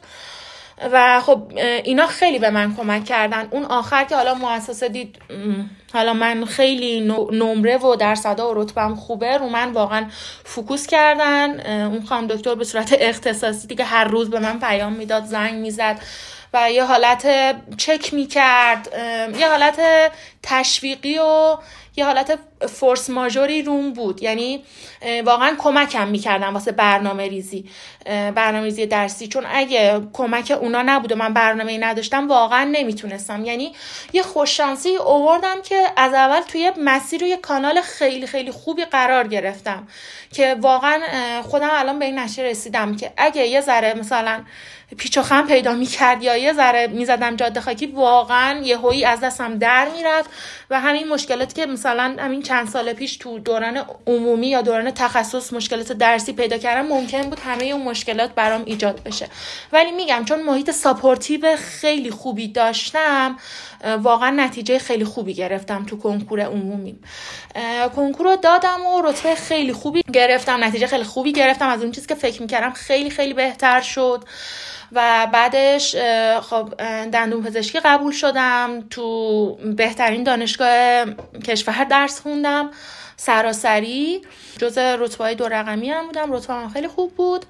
و 0.93 1.21
خب 1.21 1.43
اینا 1.85 2.07
خیلی 2.07 2.39
به 2.39 2.51
من 2.51 2.77
کمک 2.77 3.05
کردن. 3.05 3.49
اون 3.51 3.65
آخر 3.65 4.05
که 4.05 4.17
حالا 4.17 4.35
مؤسسه 4.35 4.89
دید 4.89 5.19
حالا 5.93 6.13
من 6.13 6.45
خیلی 6.45 7.01
نمره 7.33 7.79
و 7.79 7.97
درصدا 7.97 8.51
و 8.51 8.63
رتبم 8.63 8.95
خوبه 8.95 9.39
رو 9.39 9.49
من 9.49 9.73
واقعا 9.73 10.07
focus 10.45 10.87
کردن. 10.87 11.61
اون 11.87 12.05
خانم 12.05 12.27
دکتر 12.27 12.55
به 12.55 12.65
صورت 12.65 12.97
اختصاصی 13.01 13.67
دیگه 13.67 13.85
هر 13.85 14.05
روز 14.05 14.31
به 14.31 14.39
من 14.39 14.59
پیام 14.59 14.93
می‌داد 14.93 15.25
زنگ 15.25 15.55
می‌زد 15.55 16.01
و 16.55 16.71
یه 16.71 16.85
حالت 16.85 17.27
چک 17.77 18.15
می‌کرد. 18.15 18.89
یه 19.39 19.49
حالت 19.49 19.81
تشویقی 20.43 21.19
و 21.19 21.57
یه 21.97 22.05
حالت 22.05 22.39
فورس 22.69 23.11
ماژوری 23.11 23.63
روم 23.63 23.93
بود. 23.93 24.23
یعنی 24.23 24.65
واقعا 25.25 25.57
کمکم 25.59 26.09
می‌کردم 26.09 26.55
واسه 26.55 26.73
برنامه 26.73 27.29
ریزی 27.29 27.65
برنامه 28.07 28.65
ریزی 28.65 28.87
درسی. 28.87 29.29
چون 29.29 29.45
اگه 29.49 30.01
کمک 30.13 30.59
اونا 30.61 30.83
نبود 30.83 31.13
و 31.13 31.17
من 31.17 31.35
برنامه 31.35 31.79
نداشتم 31.79 32.29
واقعا 32.29 32.65
نمی‌تونستم. 32.65 33.45
یعنی 33.45 33.73
یه 34.13 34.23
خوششانسی 34.23 34.97
اووردم 34.97 35.63
که 35.63 35.87
از 35.97 36.15
اول 36.15 36.41
توی 36.41 36.73
مسیر 36.79 37.23
یه 37.23 37.37
کانال 37.37 37.81
خیلی 37.81 38.27
خیلی 38.27 38.51
خوبی 38.51 38.85
قرار 38.85 39.29
گرفتم. 39.29 39.89
که 40.33 40.57
واقعا 40.61 41.01
خودم 41.43 41.71
الان 41.73 41.99
به 41.99 42.05
این 42.05 42.19
نشه 42.19 42.43
رسیدم 42.43 42.97
که 42.97 43.13
اگه 43.17 43.47
یه 43.47 43.61
ذره 43.61 43.95
مثلا 43.95 44.45
پیچ 44.99 45.19
و 45.19 45.23
خم 45.23 45.47
پیدا 45.47 45.73
می‌کرد 45.73 46.23
یا 46.23 46.37
یه 46.37 46.53
ذره 46.53 46.87
می‌زدم 46.87 47.37
جاده 47.37 47.61
خاکی 47.61 47.87
واقعا 47.87 48.61
یه 48.63 48.77
هایی 48.77 49.05
از 49.05 49.21
دستم 49.21 49.59
در 49.59 49.89
می‌رفت 49.89 50.31
و 50.71 50.81
همین 50.81 51.09
مشکلاتی 51.09 51.55
که 51.55 51.67
مثلا 51.67 52.17
همین 52.19 52.43
چند 52.43 52.69
سال 52.69 52.93
پیش 52.93 53.17
تو 53.17 53.39
دوران 53.39 53.85
عمومی 54.07 54.47
یا 54.47 54.63
دوران 54.63 54.91
تخصص 54.91 55.53
مشکلات 55.53 55.93
درسی 55.93 56.33
پیدا 56.33 56.59
کردم 56.59 56.89
ممکن 56.89 57.23
بود 57.23 57.41
همه 57.41 57.65
اون 57.65 57.83
مشکلات 57.83 58.31
برام 58.35 58.63
ایجاد 58.67 59.03
بشه. 59.03 59.29
ولی 59.73 59.93
میگم 59.93 60.25
چون 60.25 60.43
محیط 60.43 60.71
supportive 60.71 61.57
خیلی 61.57 62.11
خوبی 62.11 62.49
داشتم 62.49 63.37
واقعا 64.03 64.31
نتیجه 64.31 64.79
خیلی 64.79 65.05
خوبی 65.05 65.35
گرفتم 65.35 65.87
تو 65.87 65.99
کنکور 65.99 66.41
عمومی 66.41 66.99
کنکور 67.97 68.27
رو 68.27 68.37
دادم 68.37 68.87
و 68.87 69.03
رتبه 69.03 69.35
خیلی 69.35 69.73
خوبی 69.73 70.03
گرفتم 70.13 70.65
نتیجه 70.65 70.87
خیلی 70.87 71.05
خوبی 71.05 71.33
گرفتم 71.33 71.69
از 71.69 71.83
اون 71.83 71.93
چیزی 71.93 72.07
که 72.07 72.15
فکر 72.15 72.43
می‌کردم 72.43 72.71
خیلی 72.71 73.11
خیلی 73.11 73.35
بهتر 73.35 73.81
شد. 73.81 74.25
و 74.95 75.27
بعدش 75.33 75.97
خب 76.41 76.75
دندون 77.13 77.43
پزشکی 77.43 77.81
قبول 77.81 78.13
شدم. 78.13 78.85
تو 78.91 79.55
بهترین 79.77 80.23
دانشگاه 80.23 81.05
کشور 81.45 81.85
درس 81.85 82.21
خوندم 82.21 82.71
سراسری. 83.17 84.23
جز 84.59 84.79
رتبه 84.79 85.35
دو 85.35 85.49
رقمی 85.49 85.91
هم 85.91 86.07
بودم 86.07 86.33
رتبه 86.33 86.69
خیلی 86.73 86.89
خوب 86.89 87.15
بود. 87.15 87.47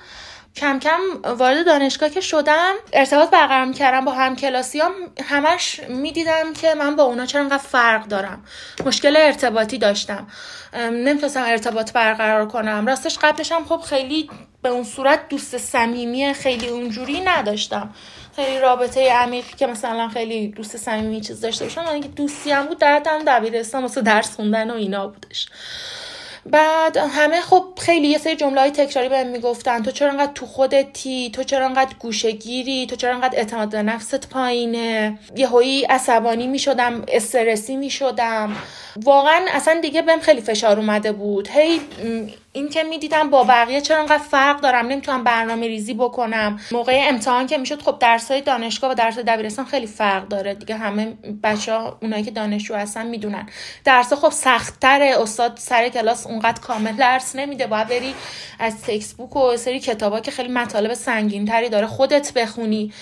کم 0.57 0.79
کم 0.79 1.01
وارد 1.25 1.67
دانشگاه 1.67 2.09
که 2.09 2.21
شدم 2.21 2.75
ارتباط 2.93 3.31
برقرار 3.31 3.73
کردم 3.73 4.05
با 4.05 4.13
همکلاسیام 4.13 4.93
همش 5.25 5.81
می‌دیدم 5.89 6.53
که 6.53 6.75
من 6.75 6.97
با 6.97 7.03
اونا 7.03 7.27
چرا 7.27 7.41
انقدر 7.43 7.59
فرق 7.59 8.07
دارم. 8.07 8.45
مشکل 8.87 9.17
ارتباطی 9.17 9.79
داشتم. 9.79 10.27
نمی‌تونستم 10.75 11.43
ارتباط 11.43 11.93
برقرار 11.93 12.49
کنم. 12.49 12.87
راستش 12.87 13.19
قبلش 13.19 13.53
هم 13.53 13.65
خب 13.65 13.81
خیلی 13.81 14.31
به 14.63 14.69
اون 14.69 14.85
صورت 14.85 15.29
دوست 15.29 15.59
صمیمی 15.59 16.35
خیلی 16.35 16.69
اونجوری 16.69 17.21
نداشتم. 17.21 17.95
خیلی 18.37 18.59
رابطه 18.59 19.13
عمیقی 19.13 19.53
که 19.57 19.67
مثلا 19.67 20.09
خیلی 20.09 20.49
دوست 20.49 20.77
صمیمی 20.77 21.21
چیز 21.21 21.41
داشته 21.41 21.65
باشم 21.65 21.87
اینکه 21.87 22.09
دوستی 22.09 22.51
هم 22.51 22.67
بود 22.67 22.79
در 22.79 23.03
دبیرستان 23.27 23.83
واسه 23.83 24.01
درس 24.01 24.37
خوندن 24.37 24.71
و 24.71 24.75
اینا 24.75 25.07
بودش. 25.07 25.49
بعد 26.47 26.97
همه 26.97 27.41
خب 27.41 27.65
خیلی 27.79 28.09
یه 28.09 28.19
سری 28.19 28.37
جمله 28.37 28.61
های 28.61 28.71
تکراری 28.71 29.09
بهم 29.09 29.27
می‌گفتن. 29.27 29.83
تو 29.83 29.91
چرا 29.91 30.11
انقدر 30.11 30.33
تو 30.33 30.47
خودتی؟ 30.47 31.31
تو 31.31 31.43
چرا 31.43 31.67
انقدر 31.67 31.95
گوشگیری 31.99 32.87
تو 32.87 32.97
چرا 32.97 33.15
انقدر 33.15 33.39
اعتماد 33.39 33.77
نفست 33.77 34.29
پایینه؟ 34.29 35.19
یه 35.37 35.49
هایی 35.49 35.85
عصبانی 35.85 36.47
می‌شدم 36.47 37.05
استرسی 37.09 37.77
می‌شدم. 37.77 38.57
واقعا 38.97 39.47
اصلا 39.53 39.81
دیگه 39.81 40.03
بهم 40.03 40.21
خیلی 40.21 40.41
فشار 40.41 40.79
اومده 40.79 41.13
بود. 41.13 41.49
هی 41.49 41.81
این 42.55 42.69
که 42.69 42.83
می‌دیدم 42.83 43.31
با 43.31 43.45
بقیه 43.45 43.81
چرا 43.81 43.99
انقدر 43.99 44.19
فرق 44.19 44.61
دارم 44.61 44.87
نمی‌تونم 44.87 45.25
برنامه 45.25 45.67
ریزی 45.67 45.95
بکنم. 45.95 46.61
موقع 46.73 47.05
امتحان 47.09 47.47
که 47.47 47.59
می‌شد 47.59 47.83
خب 47.83 47.99
درس 47.99 48.31
های 48.31 48.41
دانشگاه 48.41 48.91
و 48.91 48.95
درس 48.95 49.19
دبیرستان 49.19 49.65
خیلی 49.65 49.87
فرق 49.87 50.29
داره 50.29 50.55
دیگه. 50.55 50.77
همه 50.77 51.13
بچه 51.43 51.73
ها 51.73 51.99
اونایی 52.03 52.23
که 52.23 52.31
دانشجو 52.31 52.75
هستن 52.75 53.07
می‌دونن. 53.07 53.49
درس 53.85 54.13
خب 54.13 54.31
سختتره. 54.31 55.15
استاد 55.21 55.57
سر 55.57 55.89
کلاس 55.89 56.27
اونقدر 56.27 56.61
کامل 56.61 56.97
درس 56.97 57.37
نمیده. 57.37 57.67
باید 57.67 57.89
بری 57.89 58.15
از 58.59 58.83
تکست 58.83 59.17
بوک 59.17 59.37
و 59.37 59.57
سری 59.57 59.81
کتابا 59.81 60.21
که 60.21 60.31
خیلی 60.31 60.49
مطالب 60.49 60.95
سنگین 60.95 61.47
تری 61.47 61.69
داره 61.69 61.87
خودت 61.87 62.33
بخونی. 62.33 62.93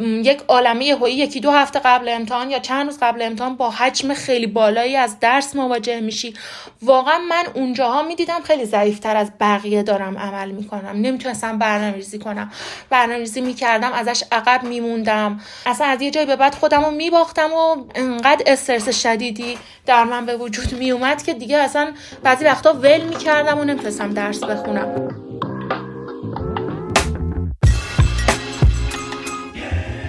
یک 0.00 0.40
عالمه 0.48 0.96
هایی 1.00 1.16
یکی 1.16 1.40
دو 1.40 1.50
هفته 1.50 1.78
قبل 1.84 2.08
امتحان 2.08 2.50
یا 2.50 2.58
چند 2.58 2.86
روز 2.86 2.98
قبل 3.02 3.22
امتحان 3.22 3.56
با 3.56 3.70
حجم 3.70 4.14
خیلی 4.14 4.46
بالایی 4.46 4.96
از 4.96 5.20
درس 5.20 5.56
مواجه 5.56 6.00
میشی. 6.00 6.34
واقعا 6.82 7.18
من 7.18 7.44
اونجاها 7.54 8.02
می‌دیدم 8.02 8.40
خیلی 8.44 8.64
ضعیفتر 8.86 9.16
از 9.16 9.30
بقیه 9.40 9.82
دارم 9.82 10.18
عمل 10.18 10.50
می‌کنم. 10.50 10.90
نمی‌تونستم 10.94 11.58
برنامه‌ریزی 11.58 12.18
کنم. 12.18 12.50
برنامه‌ریزی 12.90 13.40
می‌کردم 13.40 13.92
ازش 13.92 14.24
عقب 14.32 14.62
میموندم. 14.62 15.40
اصلا 15.66 15.86
از 15.86 16.02
یه 16.02 16.10
جایی 16.10 16.26
به 16.26 16.36
بعد 16.36 16.54
خودم 16.54 16.84
رو 16.84 16.90
میباختم 16.90 17.48
و 17.52 17.84
انقدر 17.94 18.42
استرس 18.46 19.02
شدیدی 19.02 19.58
در 19.86 20.04
من 20.04 20.26
به 20.26 20.36
وجود 20.36 20.72
میومد 20.78 21.22
که 21.22 21.34
دیگه 21.34 21.58
اصلا 21.58 21.92
بعضی 22.22 22.44
وقتا 22.44 22.72
ول 22.72 23.00
می‌کردم 23.00 23.58
و 23.58 23.64
نمی‌تونستم 23.64 24.14
درس 24.14 24.44
بخونم. 24.44 25.08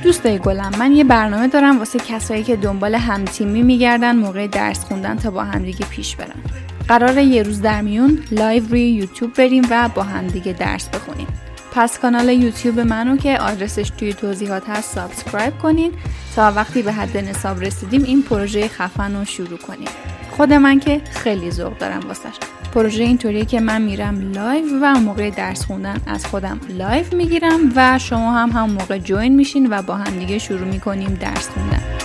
دوستای 0.04 0.40
گلم 0.40 0.72
من 0.80 0.92
یه 0.92 1.04
برنامه 1.04 1.48
دارم 1.48 1.80
واسه 1.80 2.00
کسایی 2.00 2.44
که 2.44 2.56
دنبال 2.56 2.96
همتیمی 2.96 3.62
میگردن 3.62 4.16
موقع 4.16 4.48
درس 4.48 4.84
خوندن 4.86 5.18
تا 5.18 5.32
با 5.32 5.44
همدیگه 5.44 5.86
پیش 5.86 6.16
برن. 6.16 6.44
قرار 6.88 7.18
یه 7.18 7.44
روز 7.44 7.62
در 7.62 7.82
میون 7.82 8.20
live 8.32 8.68
روی 8.70 8.90
یوتیوب 8.90 9.34
بریم 9.34 9.68
و 9.70 9.90
با 9.96 10.04
همدیگه 10.04 10.54
درس 10.54 10.90
بخونیم. 10.90 11.28
پس 11.76 12.00
کانال 12.00 12.30
یوتیوب 12.30 12.80
منو 12.80 13.18
که 13.18 13.40
آدرسش 13.40 13.90
توی 13.90 14.14
توضیحات 14.14 14.70
هست 14.70 14.96
subscribe 14.96 15.58
کنین 15.58 15.92
تا 16.36 16.52
وقتی 16.52 16.82
به 16.82 16.92
حد 16.92 17.18
نصاب 17.18 17.62
رسیدیم 17.62 18.04
این 18.04 18.24
پروژه 18.24 18.68
خفن 18.68 19.16
رو 19.16 19.26
شروع 19.26 19.58
کنیم. 19.58 19.88
خود 20.32 20.54
من 20.54 20.80
که 20.80 21.02
خیلی 21.12 21.52
ذوق 21.52 21.78
دارم 21.78 22.08
واسش. 22.08 22.36
پروژه 22.74 23.04
اینطوریه 23.04 23.46
که 23.46 23.60
من 23.60 23.82
میرم 23.82 24.32
live 24.32 24.66
و 24.82 25.00
موقع 25.00 25.30
درس 25.30 25.66
خوندن 25.66 26.02
از 26.08 26.26
خودم 26.26 26.60
live 26.70 27.06
می‌گیرم 27.12 27.74
و 27.76 28.00
شما 28.00 28.34
هم 28.34 28.50
همون 28.50 28.70
موقع 28.70 28.98
join 28.98 29.36
میشین 29.36 29.68
و 29.72 29.82
با 29.82 29.96
هم 29.96 30.20
دیگه 30.20 30.40
شروع 30.40 30.68
می‌کنیم 30.68 31.18
درس 31.22 31.50
خوندن. 31.50 31.97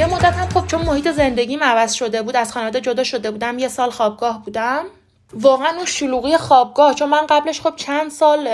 یه 0.00 0.06
مدت 0.06 0.24
هم 0.24 0.48
خب 0.48 0.66
چون 0.66 0.82
محیط 0.82 1.08
زندگیم 1.08 1.62
عوض 1.62 1.92
شده 1.92 2.22
بود 2.22 2.36
از 2.36 2.52
خانواده 2.52 2.80
جدا 2.80 3.04
شده 3.04 3.30
بودم 3.30 3.58
یه 3.58 3.68
سال 3.68 3.90
خوابگاه 3.90 4.44
بودم. 4.44 4.84
واقعا 5.32 5.76
اون 5.76 5.84
شلوغی 5.84 6.36
خوابگاه 6.36 6.94
چون 6.94 7.08
من 7.08 7.26
قبلش 7.26 7.60
خب 7.60 7.76
چند 7.76 8.10
سال 8.10 8.46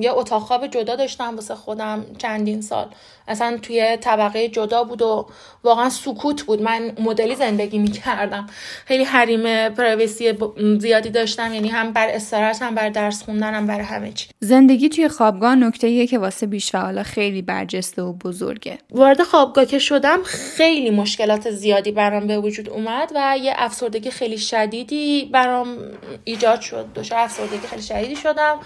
یه 0.00 0.12
اتاق 0.12 0.42
خواب 0.42 0.66
جدا 0.66 0.96
داشتم 0.96 1.36
واسه 1.36 1.54
خودم 1.54 2.06
چندین 2.18 2.62
سال. 2.62 2.86
اصلا 3.28 3.58
توی 3.62 3.96
طبقه 3.96 4.48
جدا 4.48 4.84
بود 4.84 5.02
و 5.02 5.28
واقعا 5.64 5.90
سکوت 5.90 6.42
بود. 6.42 6.62
من 6.62 6.92
مدلی 7.00 7.34
زندگی 7.34 7.78
می‌کردم. 7.78 8.46
خیلی 8.84 9.04
حریم 9.04 9.68
پرایوسی 9.68 10.32
زیادی 10.78 11.10
داشتم 11.10 11.54
یعنی 11.54 11.68
هم 11.68 11.92
بر 11.92 12.08
استراحت 12.08 12.62
هم 12.62 12.74
بر 12.74 12.88
درس 12.88 13.22
خوندن 13.22 13.54
هم 13.54 13.66
برای 13.66 13.84
همه 13.84 14.12
چی. 14.12 14.28
زندگی 14.40 14.88
توی 14.88 15.08
خوابگاه 15.08 15.54
نکته 15.54 16.06
که 16.06 16.18
واسه 16.18 16.46
بیش 16.46 16.74
حالا 16.74 17.02
خیلی 17.02 17.42
برجسته 17.42 18.02
و 18.02 18.12
بزرگه. 18.12 18.78
وارد 18.90 19.22
خوابگاه 19.22 19.64
که 19.64 19.78
شدم 19.78 20.22
خیلی 20.22 20.90
مشکلات 20.90 21.50
زیادی 21.50 21.92
برام 21.92 22.26
به 22.26 22.38
وجود 22.38 22.70
اومد 22.70 23.12
و 23.14 23.38
یه 23.42 23.54
افسردگی 23.56 24.10
خیلی 24.10 24.38
شدیدی 24.38 25.30
برام 25.32 25.78
ایجاد 26.24 26.60
شد. 26.60 26.86
دچار 26.94 27.18
افسردگی 27.18 27.66
خیلی 27.66 27.82
شدیدی 27.82 28.16
شدم 28.16 28.58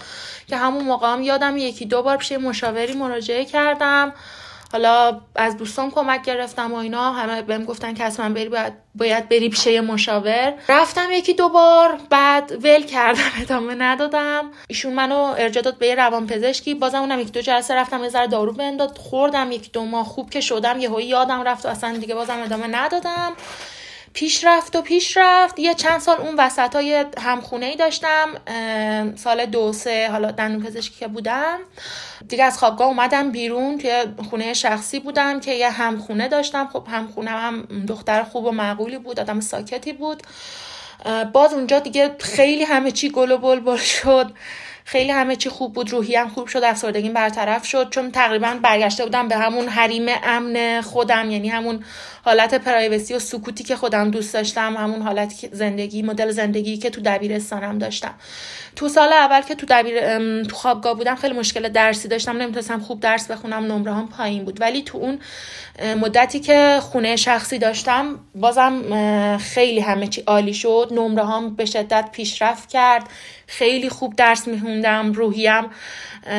که 0.47 0.57
همون 0.57 0.83
موقع 0.83 1.13
هم 1.13 1.21
یادم 1.21 1.57
یکی 1.57 1.85
دو 1.85 2.03
بار 2.03 2.17
پیش 2.17 2.31
مشاوری 2.31 2.93
مراجعه 2.93 3.45
کردم. 3.45 4.13
حالا 4.71 5.21
از 5.35 5.57
دوستان 5.57 5.91
کمک 5.91 6.21
گرفتم 6.23 6.73
و 6.73 6.75
اینا. 6.75 7.11
همه 7.11 7.41
بهم 7.41 7.65
گفتن 7.65 7.93
که 7.93 8.03
اصلا 8.03 8.33
بری 8.33 8.49
باید, 8.49 8.73
باید 8.95 9.29
بری 9.29 9.49
پیش 9.49 9.67
مشاور. 9.67 10.53
رفتم 10.69 11.11
یکی 11.11 11.33
دو 11.33 11.49
بار 11.49 11.99
بعد 12.09 12.65
ول 12.65 12.83
کردم 12.83 13.31
ادامه 13.41 13.75
ندادم. 13.75 14.51
ایشون 14.67 14.93
منو 14.93 15.35
ارجاع 15.37 15.63
داد 15.63 15.77
به 15.77 15.87
یه 15.87 15.95
روان 15.95 16.27
پزشکی 16.27 16.73
بازم 16.73 16.99
اونم 16.99 17.19
یک 17.19 17.31
دو 17.31 17.41
جلسه 17.41 17.75
رفتم 17.75 18.03
یه 18.03 18.09
ذره 18.09 18.27
دارو 18.27 18.53
بنداد 18.53 18.97
خوردم 18.97 19.51
یک 19.51 19.71
دو 19.71 19.85
ماه 19.85 20.05
خوب 20.05 20.29
که 20.29 20.41
شدم. 20.41 20.79
یهو 20.79 21.01
یادم 21.01 21.43
رفت 21.43 21.65
و 21.65 21.69
اصلا 21.69 21.97
دیگه 21.97 22.15
بازم 22.15 22.41
ادامه 22.41 22.67
ندادم. 22.67 23.33
پیش 24.17 24.43
رفت 24.43 24.75
و 24.75 24.81
پیش 24.81 25.17
رفت. 25.17 25.59
یه 25.59 25.73
چند 25.73 25.99
سال 25.99 26.17
اون 26.17 26.35
وسط 26.37 26.75
های 26.75 27.05
همخونه 27.21 27.65
ای 27.65 27.75
داشتم 27.75 28.27
سال 29.15 29.45
دو 29.45 29.73
سه 29.73 30.09
حالا 30.11 30.31
دندون 30.31 30.63
پزشکی 30.63 30.99
که 30.99 31.07
بودم. 31.07 31.59
دیگه 32.27 32.43
از 32.43 32.57
خوابگاه 32.57 32.87
اومدم 32.87 33.31
بیرون 33.31 33.77
توی 33.77 34.05
خونه 34.29 34.53
شخصی 34.53 34.99
بودم 34.99 35.39
که 35.39 35.53
یه 35.53 35.69
همخونه 35.69 36.27
داشتم. 36.27 36.69
خب 36.73 36.87
همخونه 36.91 37.29
هم 37.29 37.61
دختر 37.87 38.23
خوب 38.23 38.45
و 38.45 38.51
معقولی 38.51 38.97
بود 38.97 39.19
آدم 39.19 39.39
ساکتی 39.39 39.93
بود. 39.93 40.23
باز 41.33 41.53
اونجا 41.53 41.79
دیگه 41.79 42.15
خیلی 42.19 42.63
همه 42.63 42.91
چی 42.91 43.09
گل 43.09 43.31
و 43.31 43.37
بل 43.37 43.77
شد. 43.77 44.31
خیلی 44.89 45.11
همه 45.11 45.35
چی 45.35 45.49
خوب 45.49 45.73
بود 45.73 45.91
روحیم 45.91 46.27
خوب 46.27 46.47
شد 46.47 46.63
افسردگیم 46.63 47.13
برطرف 47.13 47.65
شد. 47.65 47.89
چون 47.89 48.11
تقریبا 48.11 48.59
برگشته 48.63 49.03
بودم 49.03 49.27
به 49.27 49.37
همون 49.37 49.67
حریم 49.67 50.05
امن 50.23 50.81
خودم 50.81 51.31
یعنی 51.31 51.49
همون 51.49 51.83
حالت 52.25 52.53
پرایوسی 52.53 53.13
و 53.13 53.19
سکوتی 53.19 53.63
که 53.63 53.75
خودم 53.75 54.11
دوست 54.11 54.33
داشتم 54.33 54.77
همون 54.77 55.01
حالت 55.01 55.33
زندگی 55.51 56.01
مدل 56.01 56.31
زندگی 56.31 56.77
که 56.77 56.89
تو 56.89 57.01
دبیرستانم 57.01 57.77
داشتم. 57.77 58.13
تو 58.75 58.89
سال 58.89 59.13
اول 59.13 59.41
که 59.41 59.55
تو 59.55 59.65
دبیر 59.69 60.17
تو 60.43 60.55
خوابگاه 60.55 60.93
بودم 60.93 61.15
خیلی 61.15 61.33
مشکل 61.33 61.69
درسی 61.69 62.07
داشتم 62.07 62.37
نمی‌تونستم 62.37 62.79
خوب 62.79 62.99
درس 62.99 63.31
بخونم 63.31 63.65
نمره 63.65 63.93
هم 63.93 64.07
پایین 64.07 64.45
بود. 64.45 64.61
ولی 64.61 64.81
تو 64.81 64.97
اون 64.97 65.19
مدتی 66.01 66.39
که 66.39 66.79
خونه 66.81 67.15
شخصی 67.15 67.57
داشتم 67.57 68.19
بازم 68.35 69.37
خیلی 69.37 69.79
همه 69.79 70.07
چی 70.07 70.21
عالی 70.21 70.53
شد. 70.53 70.89
نمره 70.91 71.25
هم 71.25 71.55
به 71.55 71.65
شدت 71.65 72.09
پیشرفت 72.11 72.69
کرد. 72.69 73.03
خیلی 73.47 73.89
خوب 73.89 74.15
درس 74.15 74.47
میخوندم 74.47 75.13
روحیم 75.13 75.69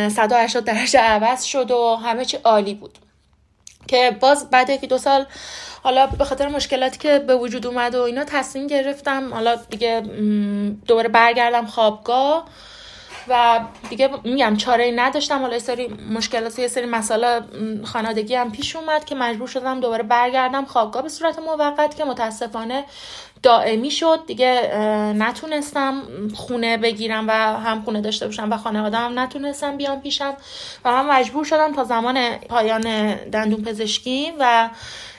180 0.09 0.65
درجه 0.65 1.01
عوض 1.01 1.45
شد 1.45 1.71
و 1.71 1.97
همه 1.97 2.25
چی 2.25 2.37
عالی 2.37 2.75
بود. 2.75 2.99
که 3.89 4.17
باز 4.21 4.51
بعد 4.51 4.71
یکی 4.71 4.87
دو 4.87 4.99
سال 4.99 5.27
حالا 5.83 6.07
به 6.07 6.25
خاطر 6.25 6.49
مشکلاتی 6.49 6.99
که 6.99 7.19
به 7.19 7.37
وجود 7.37 7.67
اومد 7.67 7.95
و 7.95 8.03
اینا 8.03 8.25
تصمیم 8.25 8.67
گرفتم 8.67 9.35
حالا 9.35 9.57
دیگه 9.57 10.01
دوباره 10.87 11.09
برگردم 11.09 11.67
خوابگاه 11.67 12.49
و 13.29 13.61
دیگه 13.91 14.11
میگم 14.25 14.57
چاره 14.57 14.85
ای 14.85 14.93
نداشتم. 14.93 15.41
حالا 15.41 15.53
یه 15.53 15.59
سری 15.59 15.89
مشکلات 15.89 16.59
یه 16.59 16.69
سری 16.69 16.87
مسائل 16.87 17.41
خانوادگی 17.85 18.35
هم 18.35 18.53
پیش 18.53 18.77
اومد 18.77 19.05
که 19.05 19.15
مجبور 19.15 19.49
شدم 19.49 19.81
دوباره 19.81 20.03
برگردم 20.03 20.65
خوابگاه 20.65 21.03
به 21.03 21.09
صورت 21.09 21.39
موقت 21.39 21.97
که 21.97 22.05
متاسفانه 22.05 22.85
دائمی 23.43 23.91
شد. 23.91 24.27
دیگه 24.27 24.73
نتونستم 25.17 26.03
خونه 26.35 26.77
بگیرم 26.77 27.29
و 27.29 27.33
هم 27.33 27.83
خونه 27.83 28.01
داشته 28.01 28.27
باشم 28.27 28.53
و 28.53 28.57
خانواده 28.57 28.97
هم 28.97 29.19
نتونستم 29.19 29.77
بیام 29.77 30.01
پیشم. 30.01 30.35
و 30.85 30.93
من 30.93 31.19
مجبور 31.19 31.45
شدم 31.45 31.73
تا 31.73 31.85
زمان 31.85 32.37
پایان 32.37 33.15
دندون 33.15 33.65
پزشکی 33.65 34.33
و 34.39 34.71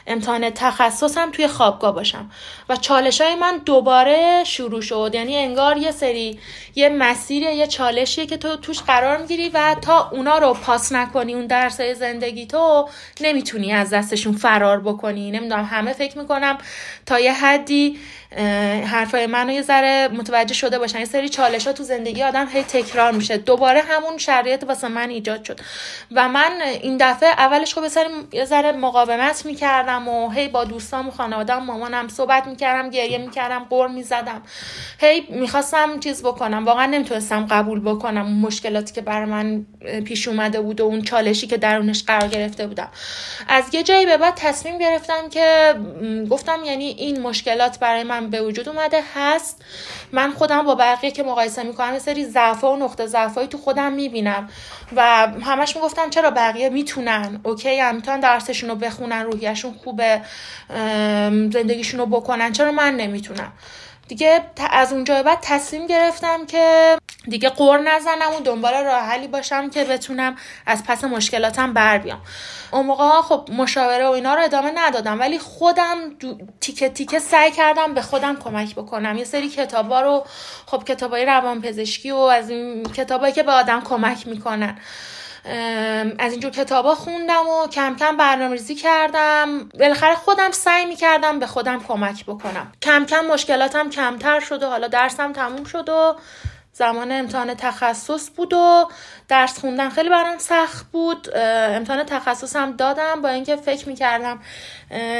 امتحان 0.09 0.49
تخصصم 0.49 1.31
توی 1.31 1.47
خوابگاه 1.47 1.95
باشم. 1.95 2.31
و 2.69 2.75
چالش 2.75 3.21
های 3.21 3.35
من 3.35 3.61
دوباره 3.65 4.43
شروع 4.43 4.81
شد. 4.81 5.11
یعنی 5.13 5.37
انگار 5.37 5.77
یه 5.77 5.91
سری 5.91 6.39
یه 6.75 6.89
مسیر 6.89 7.43
یه 7.43 7.67
چالشیه 7.67 8.25
که 8.25 8.37
تو 8.37 8.55
توش 8.55 8.81
قرار 8.81 9.17
می‌گیری 9.17 9.49
و 9.49 9.75
تا 9.81 10.09
اونا 10.09 10.37
رو 10.37 10.53
پاس 10.53 10.91
نکنی 10.91 11.33
اون 11.33 11.47
درس 11.47 11.81
زندگی 11.81 12.45
تو 12.45 12.89
نمی‌تونی 13.21 13.73
از 13.73 13.89
دستشون 13.89 14.33
فرار 14.33 14.79
بکنی. 14.79 15.31
نمی‌دونم 15.31 15.65
همه 15.65 15.93
فکر 15.93 16.17
می‌کنم 16.17 16.57
تا 17.05 17.19
یه 17.19 17.33
حدی 17.33 17.99
حرفای 18.85 19.27
منو 19.27 19.51
یه 19.51 19.61
ذره 19.61 20.07
متوجه 20.07 20.53
شده 20.53 20.79
باشن. 20.79 20.99
یه 20.99 21.05
سری 21.05 21.29
چالش 21.29 21.67
ها 21.67 21.73
تو 21.73 21.83
زندگی 21.83 22.23
آدم 22.23 22.47
هی 22.47 22.63
تکرار 22.63 23.11
میشه. 23.11 23.37
دوباره 23.37 23.81
همون 23.81 24.17
شرایط 24.17 24.63
واسه 24.63 24.87
من 24.87 25.09
ایجاد 25.09 25.43
شد. 25.43 25.59
و 26.11 26.29
من 26.29 26.51
این 26.81 26.97
دفعه 26.99 27.29
اولش 27.29 27.73
خب 27.73 27.83
یه 28.33 28.45
ذره 28.45 28.71
مقاومت 28.71 29.45
می‌کردم 29.45 30.07
و 30.07 30.29
هی 30.29 30.47
با 30.47 30.63
دوستام 30.63 31.07
و 31.07 31.11
خانوادم 31.11 31.63
مامانم 31.63 32.07
صحبت 32.07 32.47
می‌کردم 32.47 32.89
گریه 32.89 33.17
می‌کردم 33.17 33.65
قر 33.69 33.87
می‌زدم. 33.87 34.41
هی 34.99 35.23
می‌خواستم 35.29 35.99
چیز 35.99 36.23
بکنم. 36.23 36.65
واقعا 36.65 36.85
نمی‌تونستم 36.85 37.45
قبول 37.45 37.79
بکنم 37.79 38.25
اون 38.25 38.39
مشکلاتی 38.39 38.93
که 38.93 39.01
برای 39.01 39.25
من 39.25 39.65
پیش 40.05 40.27
اومده 40.27 40.61
بود 40.61 40.81
و 40.81 40.83
اون 40.83 41.01
چالشی 41.01 41.47
که 41.47 41.57
درونش 41.57 42.03
قرار 42.03 42.27
گرفته 42.27 42.67
بودم. 42.67 42.89
از 43.47 43.63
یه 43.73 43.83
جایی 43.83 44.05
به 44.05 44.17
بعد 44.17 44.33
تصمیم 44.35 44.77
گرفتم 44.77 45.29
که 45.29 45.75
گفتم 46.29 46.59
یعنی 46.65 46.85
این 46.85 47.21
مشکلات 47.21 47.79
برای 47.79 48.03
من 48.03 48.18
به 48.27 48.41
وجود 48.41 48.69
اومده 48.69 49.03
هست. 49.15 49.61
من 50.11 50.31
خودم 50.31 50.61
با 50.61 50.75
بقیه 50.75 51.11
که 51.11 51.23
مقایسه 51.23 51.63
می‌کنم 51.63 51.93
یه 51.93 51.99
سری 51.99 52.25
ضعف 52.25 52.63
و 52.63 52.75
نقطه 52.75 53.05
ضعفایی 53.05 53.47
تو 53.47 53.57
خودم 53.57 53.91
می‌بینم 53.93 54.49
و 54.95 55.27
همش 55.41 55.75
می‌گفتن 55.75 56.09
چرا 56.09 56.31
بقیه 56.31 56.69
می‌تونن؟ 56.69 57.39
اوکی 57.43 57.79
هم 57.79 57.95
می‌تونن 57.95 58.19
درسشون 58.19 58.69
رو 58.69 58.75
بخونن 58.75 59.23
روحیشون 59.23 59.73
خوبه 59.73 60.21
زندگیشون 61.53 61.99
رو 61.99 62.05
بکنن. 62.05 62.51
چرا 62.51 62.71
من 62.71 62.95
نمی‌تونم؟ 62.95 63.51
دیگه 64.09 64.41
از 64.71 64.93
اونجا 64.93 65.23
بعد 65.23 65.37
تصمیم 65.41 65.87
گرفتم 65.87 66.45
که 66.45 66.97
دیگه 67.27 67.49
قور 67.49 67.79
نزنم 67.79 68.35
و 68.37 68.39
دنبال 68.43 68.73
راه 68.73 69.01
حلی 69.01 69.27
باشم 69.27 69.69
که 69.69 69.83
بتونم 69.83 70.35
از 70.65 70.83
پس 70.83 71.03
مشکلاتم 71.03 71.73
بر 71.73 71.97
بیام. 71.97 72.21
اون 72.71 72.85
موقع 72.85 73.21
خب 73.21 73.49
مشاوره 73.51 74.07
و 74.07 74.11
اینا 74.11 74.35
رو 74.35 74.43
ادامه 74.43 74.71
ندادم 74.75 75.19
ولی 75.19 75.39
خودم 75.39 75.97
تیکه 76.61 76.89
تیکه 76.89 77.19
سعی 77.19 77.51
کردم 77.51 77.93
به 77.93 78.01
خودم 78.01 78.35
کمک 78.35 78.75
بکنم. 78.75 79.17
یه 79.17 79.23
سری 79.23 79.49
کتابا 79.49 80.01
رو 80.01 80.25
خب 80.65 80.83
کتابای 80.83 81.25
روانپزشکی 81.25 82.11
و 82.11 82.15
از 82.15 82.49
این 82.49 82.83
کتابایی 82.83 83.33
که 83.33 83.43
به 83.43 83.51
آدم 83.51 83.81
کمک 83.81 84.27
می‌کنن. 84.27 84.79
از 86.19 86.31
اینجور 86.31 86.51
کتابا 86.51 86.95
خوندم 86.95 87.47
و 87.47 87.67
کم 87.67 87.95
کم 87.95 88.17
برنامه‌ریزی 88.17 88.75
کردم. 88.75 89.69
بالاخره 89.79 90.15
خودم 90.15 90.51
سعی 90.51 90.85
می‌کردم 90.85 91.39
به 91.39 91.47
خودم 91.47 91.83
کمک 91.83 92.25
بکنم. 92.25 92.71
کم 92.81 93.05
کم 93.05 93.25
مشکلاتم 93.25 93.89
کمتر 93.89 94.39
شد 94.39 94.63
و 94.63 94.69
حالا 94.69 94.87
درسم 94.87 95.33
تموم 95.33 95.63
شد 95.63 95.89
و 95.89 96.15
زمان 96.79 97.11
امتحان 97.11 97.53
تخصص 97.53 98.29
بود 98.35 98.53
و 98.53 98.89
درس 99.27 99.59
خوندن 99.59 99.89
خیلی 99.89 100.09
برام 100.09 100.37
سخت 100.37 100.85
بود. 100.91 101.27
امتحان 101.35 102.03
تخصصم 102.03 102.71
دادم 102.71 103.21
با 103.21 103.29
اینکه 103.29 103.55
فکر 103.55 103.89
می‌کردم 103.89 104.39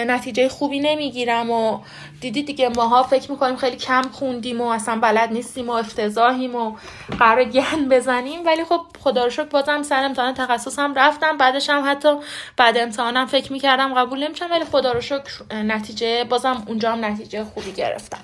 نتیجه 0.07 0.49
خوبی 0.49 0.79
نمی‌گیرم 0.79 1.49
و 1.51 1.79
دیدی 2.21 2.43
دیگه 2.43 2.69
ماها 2.69 3.03
فکر 3.03 3.31
می‌کنیم 3.31 3.55
خیلی 3.55 3.75
کم 3.75 4.01
خوندیم 4.01 4.61
و 4.61 4.67
اصلا 4.67 4.99
بلد 4.99 5.31
نیستیم 5.31 5.69
و 5.69 5.71
افتضاحیم 5.71 6.55
و 6.55 6.75
قرار 7.19 7.43
گن 7.43 7.89
بزنیم. 7.89 8.45
ولی 8.45 8.63
خب 8.63 8.81
خدا 8.99 9.23
رو 9.23 9.29
شکر 9.29 9.43
بازم 9.43 9.83
سر 9.83 10.03
امتحان 10.03 10.33
تخصصم 10.33 10.93
رفتم. 10.93 11.37
بعدش 11.37 11.69
هم 11.69 11.83
حتی 11.91 12.15
بعد 12.57 12.77
امتحانم 12.77 13.25
فکر 13.25 13.51
می‌کردم 13.53 13.93
قبول 13.93 14.23
نمیشم. 14.23 14.47
ولی 14.51 14.65
خدا 14.65 14.91
رو 14.91 15.01
شکر 15.01 15.53
نتیجه 15.53 16.23
بازم 16.23 16.63
اونجا 16.67 16.91
هم 16.91 17.05
نتیجه 17.05 17.43
خوبی 17.43 17.71
گرفتم. 17.71 18.19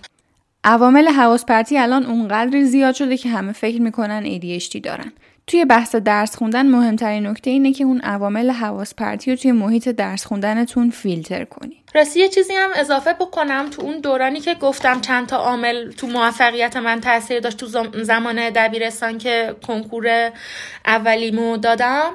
عوامل 0.67 1.07
حواس 1.07 1.45
پرتی 1.45 1.77
الان 1.77 2.05
اونقدر 2.05 2.63
زیاد 2.63 2.95
شده 2.95 3.17
که 3.17 3.29
همه 3.29 3.51
فکر 3.51 3.81
می‌کنن 3.81 4.39
ADHD 4.39 4.79
دارن. 4.83 5.11
توی 5.47 5.65
بحث 5.65 5.95
درس 5.95 6.35
خوندن 6.35 6.67
مهمترین 6.67 7.27
نکته 7.27 7.49
اینه 7.49 7.73
که 7.73 7.83
اون 7.83 8.01
عوامل 8.01 8.51
حواس 8.51 8.95
پرتی 8.95 9.31
رو 9.31 9.37
توی 9.37 9.51
محیط 9.51 9.89
درس 9.89 10.25
خوندنتون 10.25 10.89
فیلتر 10.89 11.45
کنی. 11.45 11.83
راستی 11.95 12.19
یه 12.19 12.29
چیزی 12.29 12.53
هم 12.53 12.69
اضافه 12.75 13.13
بکنم 13.13 13.69
تو 13.69 13.81
اون 13.81 13.99
دورانی 13.99 14.39
که 14.39 14.53
گفتم 14.53 15.01
چند 15.01 15.27
تا 15.27 15.37
عامل 15.37 15.91
تو 15.91 16.07
موفقیت 16.07 16.77
من 16.77 17.01
تاثیر 17.01 17.39
داشت 17.39 17.57
تو 17.57 17.65
زمان 18.03 18.49
دبیرستان 18.49 19.17
که 19.17 19.55
کنکور 19.67 20.31
اولیمو 20.85 21.57
دادم 21.57 22.11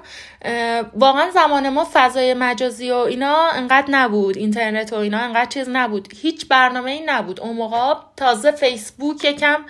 واقعا 0.95 1.31
زمان 1.31 1.69
ما 1.69 1.89
فضای 1.93 2.35
مجازی 2.35 2.91
و 2.91 2.95
اینا 2.95 3.49
انقدر 3.49 3.87
نبود. 3.91 4.37
اینترنت 4.37 4.93
و 4.93 4.97
اینا 4.97 5.19
انقدر 5.19 5.51
چیز 5.51 5.69
نبود. 5.69 6.09
هیچ 6.23 6.49
برنامه 6.49 6.91
ای 6.91 7.03
نبود. 7.07 7.41
اون 7.41 7.57
موقع 7.57 7.95
تازه 8.17 8.51
فیسبوک 8.51 9.25
یکم 9.25 9.65